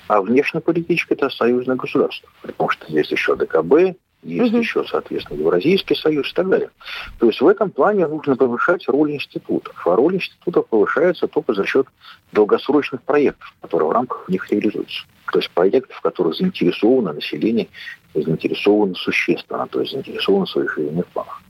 А 0.08 0.20
внешнеполитическое– 0.20 1.16
это 1.18 1.30
союзное 1.30 1.76
государство. 1.76 2.28
Потому 2.42 2.70
что 2.70 2.90
здесь 2.90 3.10
еще 3.10 3.36
ДКБ, 3.36 3.96
есть 4.22 4.52
угу. 4.52 4.60
еще, 4.60 4.84
соответственно, 4.84 5.38
Евразийский 5.38 5.94
союз 5.94 6.30
и 6.30 6.34
так 6.34 6.48
далее. 6.48 6.70
То 7.18 7.26
есть 7.26 7.40
в 7.40 7.46
этом 7.46 7.70
плане 7.70 8.06
нужно 8.06 8.36
повышать 8.36 8.86
роль 8.88 9.12
институтов. 9.12 9.74
А 9.86 9.96
роль 9.96 10.16
институтов 10.16 10.66
повышается 10.66 11.26
только 11.26 11.54
за 11.54 11.64
счет 11.64 11.86
долгосрочных 12.32 13.02
проектов, 13.02 13.54
которые 13.62 13.88
в 13.88 13.92
рамках 13.92 14.28
них 14.28 14.50
реализуются. 14.50 15.04
То 15.32 15.38
есть 15.38 15.50
проектов, 15.52 15.96
в 15.96 16.00
которых 16.02 16.34
заинтересовано 16.34 17.14
население, 17.14 17.68
заинтересовано 18.12 18.94
существенно, 18.94 19.66
то 19.68 19.80
есть 19.80 19.92
заинтересовано 19.92 20.44
в 20.44 20.50
своих 20.50 20.74
жизненных 20.74 21.06
планах. 21.06 21.40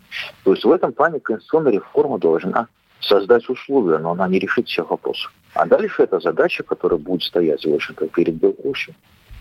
То 0.44 0.52
есть 0.52 0.64
в 0.64 0.70
этом 0.70 0.92
плане 0.92 1.20
конституционная 1.20 1.72
реформа 1.72 2.18
должна 2.18 2.68
создать 3.00 3.48
условия, 3.48 3.98
но 3.98 4.12
она 4.12 4.28
не 4.28 4.38
решит 4.38 4.68
всех 4.68 4.90
вопросов. 4.90 5.32
А 5.54 5.66
дальше 5.66 6.02
это 6.02 6.20
задача, 6.20 6.62
которая 6.62 6.98
будет 6.98 7.22
стоять, 7.22 7.64
в 7.64 7.74
общем-то, 7.74 8.08
перед 8.08 8.34
Беларусью, 8.34 8.94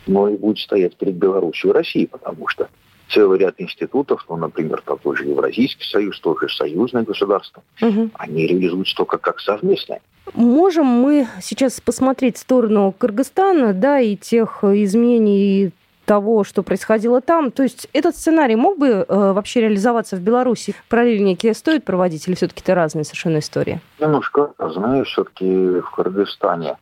но 0.08 0.30
и 0.30 0.38
будет 0.38 0.60
стоять 0.60 0.96
перед 0.96 1.16
Беларусью 1.16 1.72
и 1.72 1.74
Россией, 1.74 2.08
потому 2.08 2.48
что 2.48 2.70
целый 3.10 3.40
ряд 3.40 3.56
институтов, 3.58 4.26
ну, 4.30 4.38
например, 4.38 4.82
такой 4.86 5.18
же 5.18 5.26
Евразийский 5.26 5.86
союз, 5.86 6.20
тоже 6.20 6.48
союзное 6.50 7.04
государство, 7.04 7.64
угу. 7.82 8.10
они 8.14 8.48
реализуются 8.48 8.96
только 8.96 9.18
как 9.18 9.40
совместные. 9.40 10.02
Можем 10.34 10.86
мы 10.86 11.28
сейчас 11.42 11.82
посмотреть 11.82 12.38
в 12.38 12.42
сторону 12.42 12.94
Кыргызстана, 12.98 13.74
да, 13.74 14.00
и 14.00 14.16
тех 14.16 14.64
изменений 14.64 15.72
того, 16.10 16.44
что 16.44 16.64
происходило 16.64 17.22
там. 17.22 17.52
То 17.52 17.62
есть 17.62 17.88
этот 17.94 18.16
сценарий 18.16 18.56
мог 18.56 18.80
бы 18.80 18.88
э, 18.88 19.06
вообще 19.08 19.62
реализоваться 19.62 20.16
в 20.16 20.22
Беларуси? 20.22 20.74
Параллели 20.90 21.20
некие 21.22 21.54
стоит 21.54 21.86
проводить 21.86 22.28
или 22.28 22.34
все-таки 22.34 22.64
это 22.64 22.74
разные 22.74 23.04
совершенно 23.04 23.38
истории? 23.38 23.80
Немножко, 24.00 24.52
знаю, 24.58 25.06
все-таки 25.06 25.46
в 25.46 25.92
Кыргызстане 25.92 26.78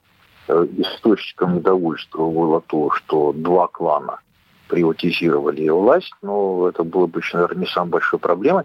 э, 0.48 0.68
источником 0.78 1.56
недовольства 1.56 2.26
было 2.26 2.62
то, 2.62 2.90
что 2.92 3.34
два 3.34 3.68
клана 3.68 4.22
приватизировали 4.70 5.68
власть, 5.68 6.14
но 6.22 6.70
это 6.70 6.86
было 6.86 7.08
бы, 7.08 7.20
наверное, 7.34 7.58
не 7.58 7.68
самой 7.68 7.90
большой 7.90 8.20
проблемой. 8.20 8.64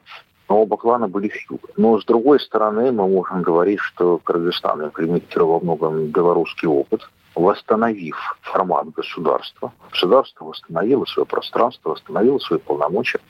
Но 0.49 0.63
оба 0.63 0.77
клана 0.77 1.09
были 1.09 1.29
с 1.29 1.51
юга. 1.51 1.71
Но 1.77 2.01
с 2.01 2.05
другой 2.05 2.39
стороны, 2.39 2.93
мы 2.93 3.09
можем 3.09 3.43
говорить, 3.43 3.81
что 3.81 4.19
Кыргызстан 4.19 4.85
имплементировал 4.85 5.55
во 5.55 5.61
многом 5.65 6.07
белорусский 6.07 6.69
опыт– 6.69 7.11
восстановив 7.35 8.17
формат 8.43 8.91
государства, 8.91 9.73
государство 9.91 10.45
восстановило 10.45 11.05
свое 11.05 11.27
пространство, 11.27 11.91
восстановило 11.91 12.39
свои 12.39 12.59
полномочия. 12.59 13.21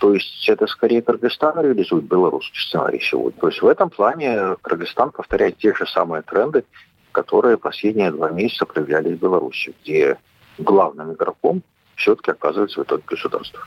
То 0.00 0.14
есть 0.14 0.48
это 0.48 0.66
скорее 0.66 1.00
Кыргызстан 1.00 1.60
реализует 1.60 2.04
белорусский 2.04 2.58
сценарий 2.60 3.00
сегодня. 3.00 3.40
То 3.40 3.48
есть 3.48 3.62
в 3.62 3.68
этом 3.68 3.88
плане 3.88 4.56
Кыргызстан 4.62 5.12
повторяет 5.12 5.58
те 5.58 5.74
же 5.74 5.86
самые 5.86 6.22
тренды, 6.22 6.64
которые 7.12 7.56
последние 7.56 8.10
два 8.10 8.30
месяца 8.30 8.66
проявлялись 8.66 9.16
в 9.16 9.20
Беларуси, 9.20 9.74
где 9.82 10.18
главным 10.58 11.12
игроком 11.12 11.62
все-таки 11.94 12.32
оказывается 12.32 12.80
в 12.80 12.84
итоге 12.84 13.04
государство. 13.06 13.60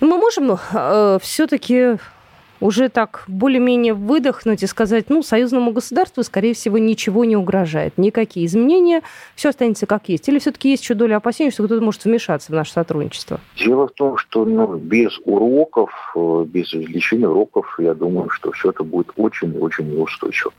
Ну, 0.00 0.06
мы 0.08 0.18
можем 0.18 0.58
э, 0.72 1.18
все-таки 1.20 1.98
уже 2.60 2.88
так 2.88 3.24
более-менее 3.26 3.94
выдохнуть 3.94 4.62
и 4.62 4.66
сказать, 4.66 5.08
ну, 5.08 5.22
союзному 5.22 5.72
государству, 5.72 6.22
скорее 6.22 6.54
всего, 6.54 6.78
ничего 6.78 7.24
не 7.24 7.36
угрожает, 7.36 7.98
никакие 7.98 8.46
изменения, 8.46 9.02
все 9.34 9.50
останется 9.50 9.86
как 9.86 10.08
есть. 10.08 10.28
Или 10.28 10.38
все-таки 10.38 10.70
есть 10.70 10.82
еще 10.82 10.94
доля 10.94 11.16
опасений, 11.16 11.50
что 11.50 11.64
кто-то 11.64 11.82
может 11.82 12.04
вмешаться 12.04 12.52
в 12.52 12.54
наше 12.54 12.72
сотрудничество? 12.72 13.40
Дело 13.56 13.88
в 13.88 13.92
том, 13.92 14.16
что 14.16 14.44
ну, 14.44 14.76
без 14.76 15.18
уроков, 15.24 15.90
э, 16.14 16.44
без 16.46 16.72
извлечения 16.74 17.28
уроков, 17.28 17.76
я 17.78 17.94
думаю, 17.94 18.30
что 18.30 18.52
все 18.52 18.70
это 18.70 18.84
будет 18.84 19.10
очень-очень 19.16 19.90
неустойчиво. 19.90 20.52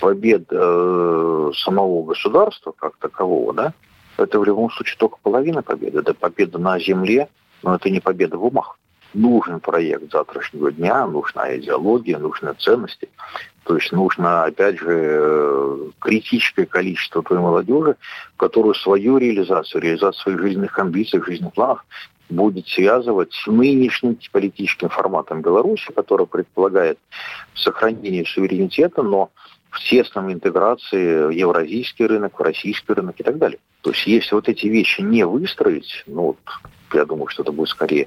Победа 0.00 0.46
э, 0.50 1.50
самого 1.56 2.04
государства 2.04 2.72
как 2.76 2.96
такового, 2.96 3.52
да, 3.52 3.72
это 4.16 4.38
в 4.38 4.44
любом 4.44 4.70
случае 4.70 4.96
только 4.98 5.18
половина 5.22 5.62
победы. 5.62 5.98
Это 5.98 6.14
победа 6.14 6.58
на 6.58 6.78
земле, 6.78 7.28
но 7.62 7.74
это 7.74 7.90
не 7.90 8.00
победа 8.00 8.38
в 8.38 8.44
умах 8.44 8.78
нужен 9.14 9.60
проект 9.60 10.12
завтрашнего 10.12 10.70
дня, 10.72 11.06
нужна 11.06 11.56
идеология, 11.56 12.18
нужны 12.18 12.52
ценности. 12.58 13.08
То 13.64 13.76
есть 13.76 13.92
нужно, 13.92 14.44
опять 14.44 14.78
же, 14.78 14.86
э, 14.90 15.78
критическое 15.98 16.66
количество 16.66 17.22
той 17.22 17.38
молодежи, 17.38 17.96
которую 18.36 18.74
свою 18.74 19.16
реализацию, 19.16 19.80
реализацию 19.80 20.22
своих 20.22 20.40
жизненных 20.40 20.78
амбиций, 20.78 21.22
жизненных 21.22 21.54
планов 21.54 21.84
будет 22.28 22.66
связывать 22.68 23.32
с 23.32 23.46
нынешним 23.46 24.18
политическим 24.32 24.88
форматом 24.88 25.40
Беларуси, 25.40 25.92
который 25.94 26.26
предполагает 26.26 26.98
сохранение 27.54 28.24
суверенитета, 28.26 29.02
но 29.02 29.30
в 29.74 29.80
тесном 29.80 30.32
интеграции 30.32 31.26
в 31.26 31.30
евразийский 31.30 32.06
рынок, 32.06 32.38
в 32.38 32.42
российский 32.42 32.92
рынок 32.92 33.18
и 33.18 33.24
так 33.24 33.38
далее. 33.38 33.58
То 33.80 33.90
есть 33.90 34.06
если 34.06 34.36
вот 34.36 34.48
эти 34.48 34.66
вещи 34.66 35.00
не 35.00 35.26
выстроить, 35.26 36.04
ну 36.06 36.22
вот 36.22 36.38
я 36.92 37.04
думаю, 37.04 37.26
что 37.26 37.42
это 37.42 37.50
будет 37.50 37.70
скорее 37.70 38.06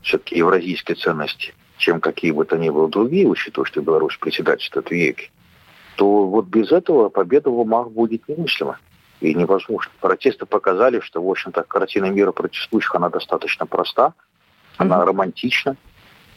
все-таки 0.00 0.38
евразийские 0.38 0.94
ценности, 0.94 1.54
чем 1.76 2.00
какие 2.00 2.30
бы 2.30 2.44
то 2.44 2.56
ни 2.56 2.70
было 2.70 2.88
другие, 2.88 3.26
учитывая, 3.26 3.66
что 3.66 3.82
Беларусь 3.82 4.16
председательствует 4.16 4.86
в 4.86 4.92
веке, 4.92 5.30
то 5.96 6.26
вот 6.26 6.46
без 6.46 6.70
этого 6.70 7.08
победа 7.08 7.50
в 7.50 7.58
умах 7.58 7.90
будет 7.90 8.28
немыслима 8.28 8.78
и 9.20 9.34
невозможно. 9.34 9.90
Протесты 10.00 10.46
показали, 10.46 11.00
что, 11.00 11.20
в 11.20 11.28
общем-то, 11.28 11.64
картина 11.64 12.06
мира 12.06 12.30
протестующих, 12.30 12.94
она 12.94 13.08
достаточно 13.08 13.66
проста, 13.66 14.14
она 14.76 14.98
mm-hmm. 14.98 15.04
романтична, 15.04 15.76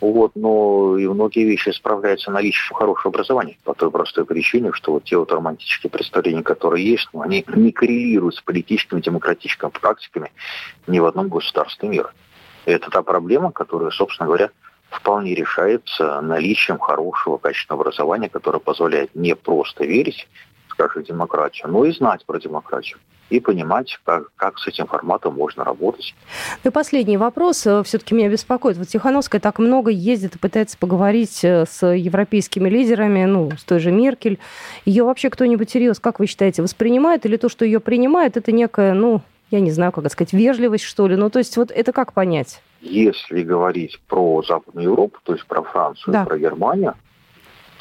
вот, 0.01 0.31
но 0.36 0.98
и 0.98 1.08
многие 1.08 1.46
вещи 1.46 1.70
справляются 1.70 2.31
наличием 2.31 2.75
хорошего 2.75 3.13
образования. 3.13 3.58
По 3.63 3.75
той 3.75 3.91
простой 3.91 4.25
причине, 4.25 4.72
что 4.74 4.93
вот 4.93 5.03
те 5.03 5.15
вот 5.15 5.31
романтические 5.31 5.91
представления, 5.91 6.43
которые 6.43 6.86
есть, 6.86 7.08
ну, 7.13 7.22
они 7.22 7.46
не 7.55 7.72
коррелируют 7.72 8.36
с 8.36 8.41
политическими, 8.41 9.00
демократическими 9.00 9.70
практиками 9.70 10.31
ни 10.88 11.00
в 11.00 11.05
одном 11.05 11.29
государстве 11.29 11.88
мира. 11.88 12.12
И 12.65 12.72
это 12.72 12.89
та 12.89 13.03
проблема, 13.03 13.51
которая, 13.51 13.91
собственно 13.91 14.27
говоря, 14.27 14.50
вполне 14.89 15.36
решается 15.36 16.20
наличием 16.22 16.79
хорошего, 16.79 17.38
качественного 17.38 17.84
образования, 17.84 18.29
которое 18.29 18.60
позволяет 18.60 19.15
не 19.15 19.36
просто 19.36 19.86
верить 19.86 20.27
скажем, 20.67 21.03
демократию, 21.03 21.70
но 21.70 21.86
и 21.86 21.91
знать 21.91 22.25
про 22.25 22.39
демократию 22.39 22.98
и 23.31 23.39
понимать, 23.39 23.97
как, 24.03 24.31
как 24.35 24.59
с 24.59 24.67
этим 24.67 24.88
форматом 24.88 25.35
можно 25.35 25.63
работать. 25.63 26.13
Ну 26.63 26.69
и 26.69 26.73
последний 26.73 27.17
вопрос 27.17 27.65
э, 27.65 27.81
все-таки 27.83 28.13
меня 28.13 28.29
беспокоит. 28.29 28.77
Вот 28.77 28.89
Тихановская 28.89 29.39
так 29.39 29.57
много 29.57 29.89
ездит 29.89 30.35
и 30.35 30.38
пытается 30.38 30.77
поговорить 30.77 31.43
э, 31.43 31.65
с 31.65 31.88
европейскими 31.88 32.67
лидерами, 32.69 33.23
ну, 33.23 33.51
с 33.57 33.63
той 33.63 33.79
же 33.79 33.91
Меркель. 33.91 34.38
Ее 34.83 35.05
вообще 35.05 35.29
кто-нибудь 35.29 35.69
серьезно, 35.69 36.01
как 36.01 36.19
вы 36.19 36.27
считаете, 36.27 36.61
воспринимает? 36.61 37.25
Или 37.25 37.38
то, 37.38 37.47
что 37.47 37.63
ее 37.63 37.79
принимает, 37.79 38.35
это 38.35 38.51
некая, 38.51 38.93
ну, 38.93 39.21
я 39.50 39.61
не 39.61 39.71
знаю, 39.71 39.93
как 39.93 40.03
это 40.03 40.13
сказать, 40.13 40.33
вежливость, 40.33 40.83
что 40.83 41.07
ли? 41.07 41.15
Ну, 41.15 41.29
то 41.29 41.39
есть 41.39 41.55
вот 41.55 41.71
это 41.71 41.93
как 41.93 42.11
понять? 42.11 42.61
Если 42.81 43.43
говорить 43.43 44.01
про 44.07 44.43
Западную 44.43 44.85
Европу, 44.85 45.19
то 45.23 45.33
есть 45.33 45.45
про 45.45 45.61
Францию, 45.61 46.13
да. 46.13 46.25
про 46.25 46.38
Германию, 46.38 46.95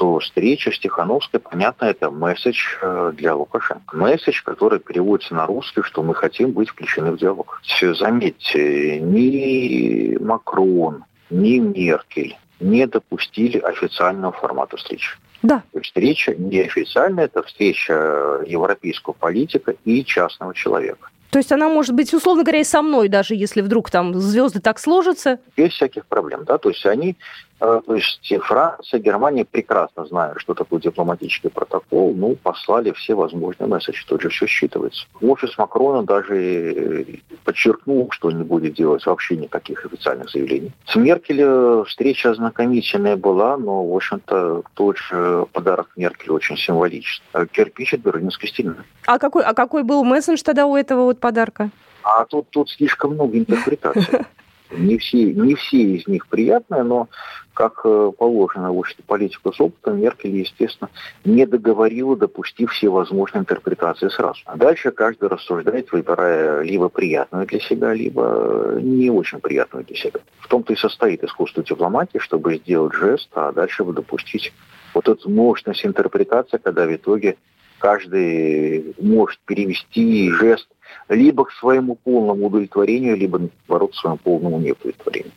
что 0.00 0.18
встреча 0.18 0.72
с 0.72 0.78
Тихановской, 0.78 1.40
понятно, 1.40 1.84
это 1.84 2.10
месседж 2.10 2.56
э, 2.80 3.12
для 3.14 3.34
Лукашенко. 3.34 3.94
Месседж, 3.94 4.42
который 4.42 4.78
переводится 4.78 5.34
на 5.34 5.44
русский, 5.44 5.82
что 5.82 6.02
мы 6.02 6.14
хотим 6.14 6.52
быть 6.52 6.70
включены 6.70 7.12
в 7.12 7.18
диалог. 7.18 7.60
Заметьте, 7.82 8.98
ни 8.98 10.16
Макрон, 10.16 11.04
ни 11.28 11.58
Меркель 11.58 12.34
не 12.60 12.86
допустили 12.86 13.58
официального 13.58 14.32
формата 14.32 14.78
встречи. 14.78 15.18
Да. 15.42 15.62
То 15.72 15.78
есть 15.78 15.88
встреча 15.88 16.34
неофициальная, 16.34 17.24
это 17.24 17.42
встреча 17.42 18.42
европейского 18.46 19.12
политика 19.12 19.74
и 19.84 20.02
частного 20.02 20.54
человека. 20.54 21.10
То 21.30 21.38
есть 21.38 21.52
она 21.52 21.68
может 21.68 21.94
быть, 21.94 22.12
условно 22.12 22.42
говоря, 22.42 22.60
и 22.60 22.64
со 22.64 22.82
мной, 22.82 23.08
даже 23.08 23.34
если 23.34 23.60
вдруг 23.60 23.90
там 23.90 24.14
звезды 24.14 24.60
так 24.60 24.78
сложатся? 24.78 25.38
Без 25.56 25.72
всяких 25.72 26.06
проблем, 26.06 26.44
да. 26.44 26.58
То 26.58 26.70
есть 26.70 26.84
они 26.86 27.16
то 27.60 27.94
есть 27.94 28.32
Франция, 28.42 29.00
Германия 29.00 29.44
прекрасно 29.44 30.06
знают, 30.06 30.40
что 30.40 30.54
такое 30.54 30.80
дипломатический 30.80 31.50
протокол, 31.50 32.14
ну, 32.14 32.34
послали 32.34 32.92
все 32.92 33.14
возможные 33.14 33.68
месседжи, 33.68 34.04
тут 34.06 34.22
же 34.22 34.30
все 34.30 34.46
считывается. 34.46 35.04
Офис 35.20 35.56
Макрона 35.58 36.02
даже 36.02 37.20
подчеркнул, 37.44 38.08
что 38.12 38.30
не 38.30 38.44
будет 38.44 38.74
делать 38.74 39.04
вообще 39.04 39.36
никаких 39.36 39.84
официальных 39.84 40.30
заявлений. 40.30 40.72
С 40.86 40.96
Меркель 40.96 41.40
э, 41.42 41.84
встреча 41.86 42.30
ознакомительная 42.30 43.16
была, 43.16 43.58
но, 43.58 43.84
в 43.84 43.94
общем-то, 43.94 44.62
тот 44.74 44.96
же 44.96 45.46
подарок 45.52 45.90
Меркель 45.96 46.30
очень 46.30 46.56
символичный. 46.56 47.24
Э, 47.34 47.46
кирпич 47.46 47.94
от 47.94 48.00
Берлинской 48.00 48.48
стены. 48.48 48.76
А 49.06 49.18
какой, 49.18 49.44
а 49.44 49.52
какой 49.52 49.82
был 49.82 50.02
месседж 50.04 50.40
тогда 50.42 50.66
у 50.66 50.76
этого 50.76 51.04
вот 51.04 51.20
подарка? 51.20 51.70
А 52.02 52.24
тут, 52.24 52.48
тут 52.50 52.70
слишком 52.70 53.14
много 53.14 53.38
интерпретаций. 53.38 54.20
Не 54.70 54.98
все, 54.98 55.32
не 55.32 55.54
все 55.54 55.78
из 55.78 56.06
них 56.06 56.26
приятные, 56.28 56.82
но, 56.82 57.08
как 57.54 57.80
э, 57.84 58.12
положено 58.16 58.72
в 58.72 58.78
обществе 58.78 59.04
политику 59.06 59.52
с 59.52 59.60
опытом, 59.60 60.00
Меркель, 60.00 60.36
естественно, 60.36 60.90
не 61.24 61.46
договорила, 61.46 62.16
допустив 62.16 62.70
все 62.70 62.88
возможные 62.88 63.40
интерпретации 63.40 64.08
сразу. 64.08 64.40
А 64.44 64.56
дальше 64.56 64.92
каждый 64.92 65.28
рассуждает, 65.28 65.90
выбирая 65.92 66.62
либо 66.62 66.88
приятную 66.88 67.46
для 67.46 67.60
себя, 67.60 67.92
либо 67.92 68.78
не 68.80 69.10
очень 69.10 69.40
приятную 69.40 69.84
для 69.84 69.96
себя. 69.96 70.20
В 70.38 70.48
том-то 70.48 70.72
и 70.72 70.76
состоит 70.76 71.24
искусство 71.24 71.62
дипломатии, 71.62 72.18
чтобы 72.18 72.56
сделать 72.56 72.94
жест, 72.94 73.28
а 73.34 73.52
дальше 73.52 73.84
допустить 73.84 74.52
вот 74.94 75.08
эту 75.08 75.28
мощность 75.30 75.84
интерпретации, 75.84 76.58
когда 76.58 76.86
в 76.86 76.94
итоге 76.94 77.36
каждый 77.78 78.94
может 79.00 79.40
перевести 79.46 80.30
жест 80.30 80.68
либо 81.08 81.44
к 81.44 81.52
своему 81.52 81.96
полному 81.96 82.46
удовлетворению, 82.46 83.16
либо, 83.16 83.38
наоборот, 83.38 83.92
к 83.92 83.96
своему 83.96 84.18
полному 84.18 84.58
неудовлетворению. 84.58 85.32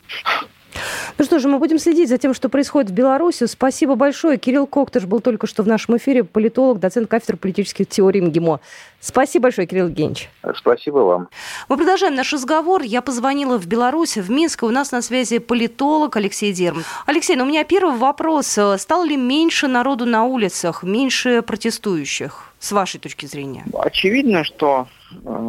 Ну 1.20 1.26
что 1.26 1.38
же, 1.38 1.48
мы 1.48 1.60
будем 1.60 1.78
следить 1.78 2.10
за 2.10 2.18
тем, 2.18 2.34
что 2.34 2.50
происходит 2.50 2.90
в 2.90 2.94
Беларуси. 2.94 3.46
Спасибо 3.46 3.94
большое. 3.94 4.40
Кирилл 4.40 4.66
Коктыш 4.66 5.06
был 5.06 5.22
только 5.22 5.46
что 5.46 5.62
в 5.62 5.68
нашем 5.68 5.98
эфире, 5.98 6.24
политолог, 6.24 6.80
доцент 6.80 7.08
кафедры 7.08 7.38
политических 7.38 7.88
теорий 7.88 8.22
МГИМО. 8.22 8.60
Спасибо 9.00 9.44
большое, 9.44 9.68
Кирилл 9.68 9.88
Евгеньевич. 9.88 10.30
Спасибо 10.56 10.98
вам. 11.00 11.28
Мы 11.70 11.78
продолжаем 11.78 12.16
наш 12.16 12.34
разговор. 12.34 12.82
Я 12.82 13.04
позвонила 13.04 13.60
в 13.60 13.68
Беларусь, 13.68 14.18
в 14.18 14.32
Минск. 14.32 14.64
У 14.64 14.70
нас 14.70 14.92
на 14.92 15.04
связи 15.04 15.38
политолог 15.38 16.16
Алексей 16.16 16.52
Дерм. 16.52 16.84
Алексей, 17.06 17.36
ну 17.36 17.44
у 17.44 17.48
меня 17.48 17.64
первый 17.64 17.96
вопрос. 17.96 18.48
Стало 18.78 19.06
ли 19.06 19.16
меньше 19.16 19.68
народу 19.68 20.06
на 20.06 20.24
улицах, 20.24 20.82
меньше 20.82 21.44
протестующих, 21.44 22.52
с 22.60 22.72
вашей 22.72 23.00
точки 23.00 23.28
зрения? 23.28 23.64
Очевидно, 23.78 24.44
что 24.44 24.88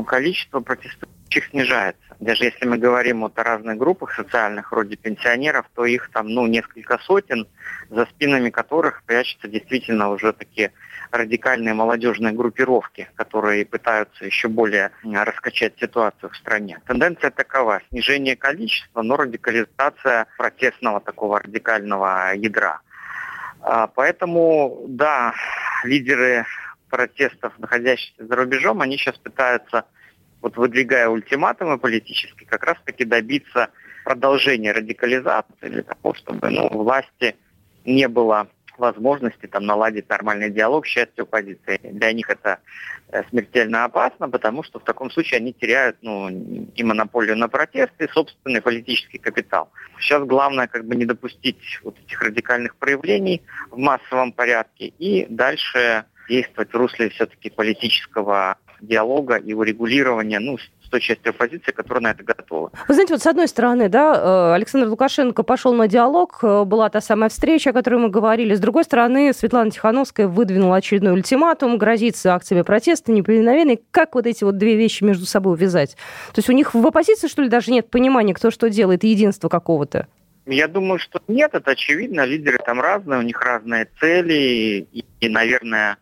количество 0.06 0.60
протестующих 0.60 1.48
снижается. 1.50 2.00
Даже 2.20 2.44
если 2.44 2.66
мы 2.66 2.78
говорим 2.78 3.20
вот 3.20 3.38
о 3.38 3.42
разных 3.42 3.76
группах 3.76 4.14
социальных, 4.14 4.70
вроде 4.72 4.96
пенсионеров, 4.96 5.66
то 5.74 5.84
их 5.84 6.10
там 6.12 6.28
ну, 6.28 6.46
несколько 6.46 6.98
сотен, 6.98 7.46
за 7.90 8.06
спинами 8.06 8.50
которых 8.50 9.02
прячутся 9.04 9.48
действительно 9.48 10.10
уже 10.10 10.32
такие 10.32 10.72
радикальные 11.10 11.74
молодежные 11.74 12.32
группировки, 12.32 13.08
которые 13.14 13.64
пытаются 13.66 14.24
еще 14.24 14.48
более 14.48 14.90
раскачать 15.02 15.78
ситуацию 15.78 16.30
в 16.30 16.36
стране. 16.36 16.80
Тенденция 16.86 17.30
такова. 17.30 17.80
Снижение 17.90 18.36
количества, 18.36 19.02
но 19.02 19.16
радикализация 19.16 20.26
протестного 20.36 21.00
такого 21.00 21.40
радикального 21.40 22.34
ядра. 22.34 22.80
А, 23.60 23.86
поэтому, 23.86 24.84
да, 24.88 25.34
лидеры 25.84 26.44
протестов, 26.94 27.58
находящихся 27.58 28.24
за 28.24 28.36
рубежом, 28.36 28.80
они 28.80 28.96
сейчас 28.96 29.18
пытаются, 29.18 29.84
вот 30.40 30.56
выдвигая 30.56 31.08
ультиматумы 31.08 31.76
политические, 31.76 32.46
как 32.46 32.62
раз-таки 32.62 33.04
добиться 33.04 33.70
продолжения 34.04 34.70
радикализации 34.70 35.68
для 35.68 35.82
того, 35.82 36.14
чтобы 36.14 36.50
ну, 36.50 36.68
власти 36.68 37.34
не 37.84 38.06
было 38.06 38.46
возможности 38.78 39.46
там 39.46 39.66
наладить 39.66 40.08
нормальный 40.08 40.50
диалог 40.50 40.86
с 40.86 40.90
частью 40.90 41.24
оппозиции. 41.24 41.80
Для 41.82 42.12
них 42.12 42.30
это 42.30 42.60
э, 43.08 43.24
смертельно 43.30 43.84
опасно, 43.84 44.30
потому 44.30 44.62
что 44.62 44.78
в 44.78 44.84
таком 44.84 45.10
случае 45.10 45.38
они 45.38 45.52
теряют 45.52 45.96
ну, 46.00 46.28
и 46.28 46.82
монополию 46.84 47.36
на 47.36 47.48
протесты, 47.48 48.04
и 48.04 48.08
собственный 48.08 48.62
политический 48.62 49.18
капитал. 49.18 49.68
Сейчас 49.98 50.22
главное 50.24 50.68
как 50.68 50.84
бы 50.84 50.94
не 50.94 51.06
допустить 51.06 51.80
вот 51.82 51.96
этих 51.98 52.22
радикальных 52.22 52.76
проявлений 52.76 53.42
в 53.70 53.78
массовом 53.78 54.30
порядке 54.30 54.92
и 54.98 55.26
дальше 55.28 56.04
действовать 56.28 56.72
в 56.72 56.76
русле 56.76 57.10
все-таки 57.10 57.50
политического 57.50 58.56
диалога 58.80 59.36
и 59.36 59.52
урегулирования 59.52 60.40
ну, 60.40 60.58
той 60.94 61.00
части 61.00 61.26
оппозиции, 61.26 61.72
которая 61.72 62.02
на 62.02 62.10
это 62.12 62.22
готова. 62.22 62.70
Вы 62.86 62.94
знаете, 62.94 63.14
вот 63.14 63.22
с 63.22 63.26
одной 63.26 63.48
стороны, 63.48 63.88
да, 63.88 64.14
э, 64.14 64.54
Александр 64.54 64.86
Лукашенко 64.86 65.42
пошел 65.42 65.74
на 65.74 65.88
диалог, 65.88 66.38
э, 66.44 66.62
была 66.62 66.88
та 66.88 67.00
самая 67.00 67.30
встреча, 67.30 67.70
о 67.70 67.72
которой 67.72 67.96
мы 67.96 68.10
говорили. 68.10 68.54
С 68.54 68.60
другой 68.60 68.84
стороны, 68.84 69.32
Светлана 69.32 69.72
Тихановская 69.72 70.28
выдвинула 70.28 70.76
очередной 70.76 71.14
ультиматум, 71.14 71.78
грозится 71.78 72.32
акциями 72.32 72.62
протеста, 72.62 73.10
непреновенной. 73.10 73.82
Как 73.90 74.14
вот 74.14 74.28
эти 74.28 74.44
вот 74.44 74.56
две 74.56 74.76
вещи 74.76 75.02
между 75.02 75.26
собой 75.26 75.54
увязать? 75.54 75.96
То 76.32 76.38
есть 76.38 76.48
у 76.48 76.52
них 76.52 76.74
в 76.74 76.86
оппозиции, 76.86 77.26
что 77.26 77.42
ли, 77.42 77.48
даже 77.48 77.72
нет 77.72 77.90
понимания, 77.90 78.32
кто 78.32 78.52
что 78.52 78.70
делает, 78.70 79.02
единства 79.02 79.48
какого-то? 79.48 80.06
Я 80.46 80.68
думаю, 80.68 80.98
что 80.98 81.22
нет, 81.26 81.54
это 81.54 81.70
очевидно. 81.70 82.24
Лидеры 82.24 82.58
там 82.58 82.80
разные, 82.80 83.18
у 83.18 83.22
них 83.22 83.40
разные 83.40 83.88
цели 83.98 84.86
и, 84.92 85.04
и 85.20 85.28
наверное, 85.28 85.96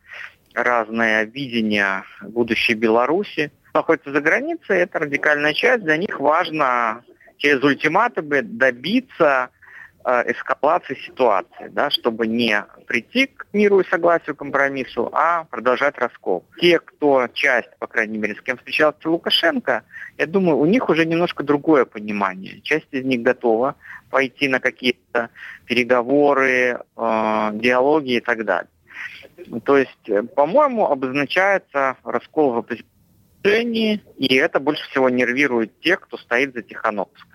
разное 0.54 1.24
видение 1.24 2.04
будущей 2.20 2.74
Беларуси 2.74 3.52
находятся 3.74 4.12
за 4.12 4.20
границей, 4.20 4.78
это 4.78 4.98
радикальная 4.98 5.54
часть, 5.54 5.84
для 5.84 5.96
них 5.96 6.20
важно 6.20 7.02
через 7.38 7.62
ультиматумы 7.62 8.42
добиться 8.42 9.50
эскалации 10.04 10.94
ситуации, 11.06 11.68
да, 11.68 11.90
чтобы 11.90 12.26
не 12.26 12.64
прийти 12.86 13.26
к 13.26 13.46
миру 13.52 13.80
и 13.80 13.88
согласию, 13.88 14.36
компромиссу, 14.36 15.08
а 15.12 15.44
продолжать 15.44 15.96
раскол. 15.98 16.44
Те, 16.60 16.78
кто 16.78 17.28
часть, 17.32 17.70
по 17.78 17.86
крайней 17.86 18.18
мере, 18.18 18.34
с 18.34 18.40
кем 18.42 18.56
встречался 18.56 19.08
Лукашенко, 19.08 19.84
я 20.18 20.26
думаю, 20.26 20.58
у 20.58 20.66
них 20.66 20.88
уже 20.88 21.06
немножко 21.06 21.42
другое 21.42 21.84
понимание. 21.84 22.60
Часть 22.62 22.88
из 22.90 23.04
них 23.04 23.22
готова 23.22 23.76
пойти 24.10 24.48
на 24.48 24.60
какие-то 24.60 25.30
переговоры, 25.66 26.80
э, 26.96 27.50
диалоги 27.54 28.14
и 28.14 28.20
так 28.20 28.44
далее. 28.44 28.68
То 29.64 29.78
есть, 29.78 30.08
э, 30.08 30.22
по-моему, 30.22 30.86
обозначается 30.86 31.96
раскол 32.04 32.62
в 32.62 32.66
движении, 33.42 34.02
и 34.18 34.34
это 34.34 34.60
больше 34.60 34.88
всего 34.90 35.08
нервирует 35.08 35.80
тех, 35.80 36.00
кто 36.00 36.16
стоит 36.16 36.54
за 36.54 36.62
Тихановской. 36.62 37.32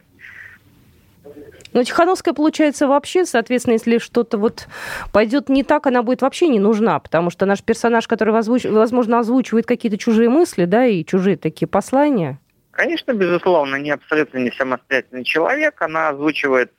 Но 1.78 1.84
Тихановская, 1.84 2.34
получается, 2.34 2.88
вообще, 2.88 3.24
соответственно, 3.24 3.74
если 3.74 4.00
что-то 4.00 4.40
вот 4.40 4.68
пойдет 5.13 5.48
не 5.48 5.63
так, 5.63 5.86
она 5.86 6.02
будет 6.02 6.24
вообще 6.24 6.48
не 6.48 6.58
нужна, 6.58 6.98
потому 6.98 7.30
что 7.30 7.46
наш 7.46 7.62
персонаж, 7.62 8.08
который, 8.08 8.32
возможно, 8.32 9.20
озвучивает 9.20 9.68
какие-то 9.68 10.00
чужие 10.00 10.28
мысли, 10.28 10.66
да, 10.66 10.88
и 10.88 11.06
чужие 11.06 11.38
такие 11.38 11.68
послания. 11.68 12.40
Конечно, 12.72 13.13
безусловно, 13.13 13.76
не 13.76 13.92
абсолютно 13.92 14.40
не 14.40 14.50
самостоятельный 14.54 15.24
человек. 15.24 15.80
Она 15.80 16.10
озвучивает, 16.10 16.72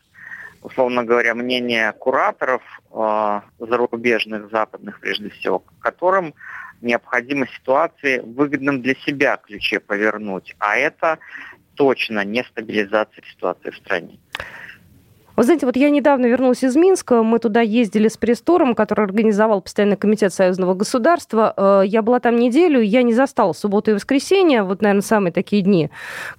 условно 0.62 1.04
говоря, 1.04 1.37
мнение 1.37 1.92
кураторов 1.92 2.62
э, 2.92 3.40
зарубежных, 3.61 4.50
западных, 4.50 4.98
прежде 4.98 5.30
всего, 5.30 5.62
которым 5.78 6.34
необходимо 6.80 7.46
ситуации 7.46 8.18
в 8.18 8.34
выгодном 8.34 8.82
для 8.82 8.96
себя 8.96 9.37
ключе 9.37 9.78
повернуть. 9.78 10.56
А 10.58 10.76
это 10.76 11.20
точно 11.76 12.24
не 12.24 12.42
стабилизация 12.42 13.22
ситуации 13.30 13.70
в 13.70 13.76
стране. 13.76 14.18
Вы 15.38 15.44
знаете, 15.44 15.66
вот 15.66 15.77
я 15.77 15.88
недавно 15.88 16.27
вернулась 16.27 16.64
из 16.64 16.74
Минска, 16.74 17.22
мы 17.22 17.38
туда 17.38 17.61
ездили 17.61 18.09
с 18.09 18.16
пресс-туром, 18.16 18.74
который 18.74 19.05
организовал 19.05 19.62
Постоянный 19.62 19.96
комитет 19.96 20.35
Союзного 20.35 20.74
государства. 20.74 21.55
Э, 21.57 21.83
я 21.87 22.03
была 22.03 22.18
там 22.18 22.35
неделю, 22.35 22.81
я 22.81 23.05
не 23.05 23.14
застала 23.14 23.53
субботу 23.53 23.92
и 23.92 23.94
воскресенье, 23.94 24.64
вот, 24.64 24.83
наверное, 24.83 25.03
самые 25.03 25.33
такие 25.33 25.62
дни, 25.62 25.90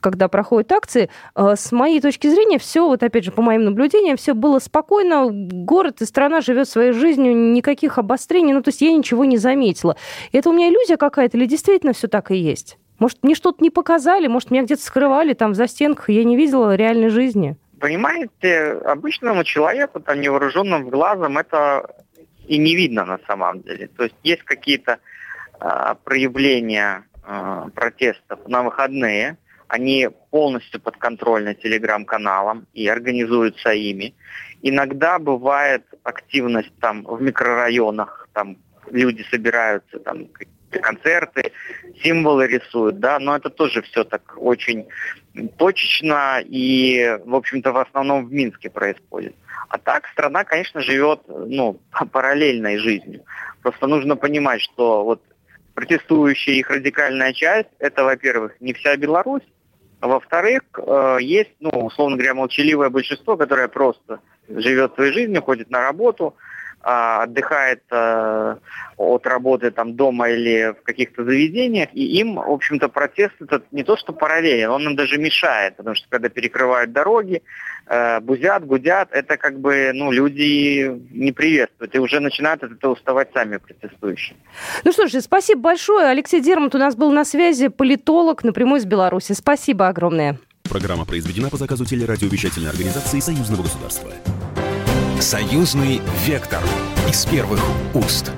когда 0.01 0.27
проходят 0.27 0.69
акции. 0.73 1.09
Э, 1.33 1.53
с 1.55 1.71
моей 1.71 2.01
точки 2.01 2.27
зрения, 2.27 2.59
все, 2.59 2.85
вот 2.85 3.01
опять 3.01 3.23
же, 3.23 3.31
по 3.31 3.41
моим 3.41 3.63
наблюдениям, 3.63 4.17
все 4.17 4.33
было 4.33 4.59
спокойно, 4.59 5.29
город 5.29 6.01
и 6.01 6.05
страна 6.05 6.41
живет 6.41 6.67
своей 6.67 6.91
жизнью, 6.91 7.53
никаких 7.53 7.99
обострений, 7.99 8.51
ну, 8.51 8.61
то 8.61 8.67
есть 8.67 8.81
я 8.81 8.91
ничего 8.91 9.23
не 9.23 9.37
заметила. 9.37 9.95
Это 10.33 10.49
у 10.49 10.51
меня 10.51 10.67
иллюзия 10.67 10.97
какая-то 10.97 11.37
или 11.37 11.45
действительно 11.45 11.93
все 11.93 12.09
так 12.09 12.31
и 12.31 12.35
есть? 12.35 12.77
Может, 12.99 13.19
мне 13.21 13.33
что-то 13.33 13.63
не 13.63 13.69
показали, 13.69 14.27
может, 14.27 14.51
меня 14.51 14.63
где-то 14.63 14.83
скрывали 14.83 15.31
там 15.31 15.55
за 15.55 15.67
стенках, 15.67 16.09
и 16.09 16.13
я 16.15 16.25
не 16.25 16.35
видела 16.35 16.75
реальной 16.75 17.07
жизни? 17.07 17.55
Понимаете, 17.79 18.71
обычному 18.85 19.43
человеку, 19.43 19.99
там, 19.99 20.19
невооруженным 20.21 20.89
глазом, 20.89 21.37
это 21.37 21.95
и 22.47 22.57
не 22.57 22.75
видно 22.75 23.05
на 23.05 23.19
самом 23.27 23.61
деле. 23.61 23.87
То 23.87 24.03
есть 24.03 24.15
есть 24.23 24.43
какие-то 24.43 24.99
э, 25.59 25.95
проявления 26.03 27.05
э, 27.23 27.69
протестов 27.73 28.39
на 28.47 28.63
выходные, 28.63 29.37
они 29.67 30.09
полностью 30.31 30.81
подконтрольны 30.81 31.53
телеграм-каналам 31.53 32.65
и 32.73 32.87
организуются 32.87 33.71
ими. 33.71 34.15
Иногда 34.63 35.19
бывает 35.19 35.83
активность 36.03 36.73
там 36.79 37.03
в 37.03 37.21
микрорайонах, 37.21 38.27
там 38.33 38.57
люди 38.89 39.23
собираются, 39.29 39.99
там 39.99 40.27
концерты, 40.77 41.51
символы 42.03 42.47
рисуют, 42.47 42.99
да, 42.99 43.19
но 43.19 43.35
это 43.35 43.49
тоже 43.49 43.81
все 43.81 44.03
так 44.03 44.33
очень 44.37 44.87
точечно 45.57 46.41
и, 46.43 47.17
в 47.25 47.35
общем-то, 47.35 47.71
в 47.71 47.77
основном 47.77 48.27
в 48.27 48.33
Минске 48.33 48.69
происходит. 48.69 49.35
А 49.69 49.77
так 49.77 50.07
страна, 50.09 50.43
конечно, 50.43 50.81
живет, 50.81 51.21
ну, 51.27 51.79
параллельной 52.11 52.77
жизнью. 52.77 53.23
Просто 53.61 53.87
нужно 53.87 54.15
понимать, 54.15 54.61
что 54.61 55.03
вот 55.03 55.21
протестующая 55.73 56.55
их 56.55 56.69
радикальная 56.69 57.33
часть, 57.33 57.69
это, 57.79 58.03
во-первых, 58.03 58.59
не 58.59 58.73
вся 58.73 58.95
Беларусь, 58.97 59.43
а 60.01 60.07
во-вторых, 60.07 60.61
э, 60.77 61.17
есть, 61.21 61.51
ну, 61.59 61.69
условно 61.69 62.15
говоря, 62.15 62.33
молчаливое 62.33 62.89
большинство, 62.89 63.35
которое 63.35 63.67
просто 63.67 64.19
живет 64.47 64.95
своей 64.95 65.13
жизнью, 65.13 65.41
ходит 65.41 65.69
на 65.69 65.81
работу, 65.81 66.35
а, 66.81 67.23
отдыхает 67.23 67.83
э, 67.91 68.55
от 68.99 69.25
работы 69.25 69.71
там 69.71 69.95
дома 69.95 70.29
или 70.29 70.75
в 70.79 70.83
каких-то 70.83 71.23
заведениях, 71.23 71.89
и 71.93 72.19
им, 72.19 72.35
в 72.35 72.51
общем-то, 72.51 72.89
протест 72.89 73.33
этот 73.39 73.63
не 73.71 73.83
то 73.83 73.95
что 73.95 74.11
параллелен, 74.11 74.69
он 74.69 74.83
им 74.83 74.95
даже 74.95 75.17
мешает, 75.17 75.77
потому 75.77 75.95
что 75.95 76.05
когда 76.09 76.27
перекрывают 76.27 76.91
дороги, 76.91 77.41
э, 77.87 78.19
бузят, 78.19 78.65
гудят, 78.65 79.07
это 79.11 79.37
как 79.37 79.59
бы, 79.59 79.91
ну, 79.93 80.11
люди 80.11 80.91
не 81.11 81.31
приветствуют, 81.31 81.95
и 81.95 81.99
уже 81.99 82.19
начинают 82.19 82.61
от 82.63 82.73
этого 82.73 82.93
уставать 82.93 83.29
сами 83.33 83.57
протестующие. 83.57 84.35
Ну 84.83 84.91
что 84.91 85.07
ж, 85.07 85.21
спасибо 85.21 85.61
большое. 85.61 86.07
Алексей 86.07 86.41
Дермат 86.41 86.75
у 86.75 86.77
нас 86.77 86.97
был 86.97 87.11
на 87.11 87.23
связи, 87.23 87.69
политолог 87.69 88.43
напрямую 88.43 88.81
из 88.81 88.85
Беларуси. 88.85 89.31
Спасибо 89.31 89.87
огромное. 89.87 90.39
Программа 90.69 91.05
произведена 91.05 91.49
по 91.49 91.57
заказу 91.57 91.85
телерадиовещательной 91.85 92.69
организации 92.69 93.19
Союзного 93.21 93.63
государства. 93.63 94.11
Союзный 95.19 96.01
вектор 96.25 96.61
из 97.09 97.25
первых 97.25 97.61
уст. 97.93 98.31